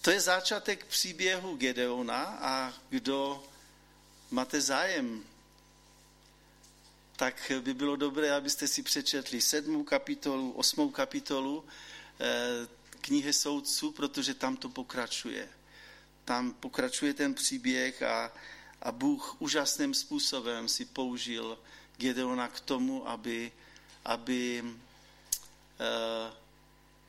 to 0.06 0.12
je 0.12 0.22
začátek 0.22 0.86
příběhu 0.86 1.56
Gedeona 1.56 2.24
a 2.24 2.74
kdo 2.90 3.44
máte 4.32 4.62
zájem, 4.62 5.24
tak 7.16 7.52
by 7.62 7.74
bylo 7.74 7.96
dobré, 7.96 8.36
abyste 8.36 8.68
si 8.68 8.84
přečetli 8.84 9.42
sedmou 9.42 9.84
kapitolu, 9.84 10.52
osmou 10.52 10.90
kapitolu 10.90 11.66
eh, 12.20 12.68
knihy 13.02 13.34
soudců, 13.34 13.92
protože 13.92 14.34
tam 14.34 14.58
to 14.58 14.70
pokračuje. 14.70 15.50
Tam 16.26 16.54
pokračuje 16.54 17.14
ten 17.14 17.34
příběh 17.34 18.04
a, 18.04 18.32
a 18.82 18.92
Bůh 18.92 19.42
úžasným 19.42 19.94
způsobem 19.94 20.70
si 20.70 20.86
použil 20.86 21.58
Gedeona 21.98 22.48
k 22.48 22.60
tomu, 22.60 23.10
aby 23.10 23.52
aby 24.06 24.64
eh, 25.80 26.34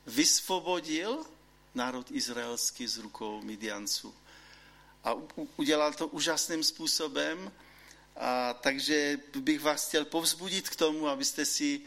vysvobodil 0.07 1.36
národ 1.77 2.11
izraelský 2.11 2.87
z 2.87 2.99
rukou 2.99 3.43
Midianců. 3.43 4.15
A 5.05 5.15
udělal 5.57 5.93
to 5.93 6.09
úžasným 6.09 6.65
způsobem, 6.65 7.53
a 8.17 8.55
takže 8.55 9.21
bych 9.37 9.61
vás 9.61 9.89
chtěl 9.89 10.05
povzbudit 10.05 10.69
k 10.69 10.77
tomu, 10.77 11.09
abyste 11.09 11.45
si 11.45 11.81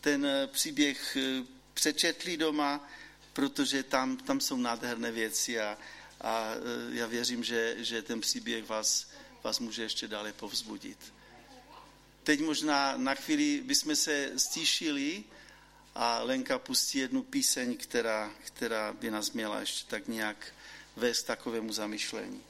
ten 0.00 0.26
eh, 0.26 0.46
příběh 0.46 1.16
eh, 1.16 1.44
přečetli 1.74 2.36
doma, 2.36 2.88
protože 3.32 3.82
tam, 3.82 4.16
tam 4.16 4.40
jsou 4.40 4.56
nádherné 4.56 5.12
věci 5.12 5.60
a, 5.60 5.78
a 6.20 6.52
já 6.92 7.06
věřím, 7.06 7.44
že, 7.44 7.74
že 7.78 8.02
ten 8.02 8.20
příběh 8.20 8.68
vás, 8.68 9.10
vás 9.42 9.58
může 9.58 9.82
ještě 9.82 10.08
dále 10.08 10.32
povzbudit. 10.32 10.98
Teď 12.22 12.40
možná 12.40 12.96
na 12.96 13.14
chvíli 13.14 13.60
bychom 13.64 13.96
se 13.96 14.32
stíšili 14.36 15.24
a 15.94 16.22
Lenka 16.22 16.58
pustí 16.58 16.98
jednu 16.98 17.22
píseň, 17.22 17.76
která, 17.76 18.30
která 18.44 18.92
by 18.92 19.10
nás 19.10 19.32
měla 19.32 19.60
ještě 19.60 19.90
tak 19.90 20.08
nějak 20.08 20.52
vést 20.96 21.22
takovému 21.22 21.72
zamyšlení. 21.72 22.42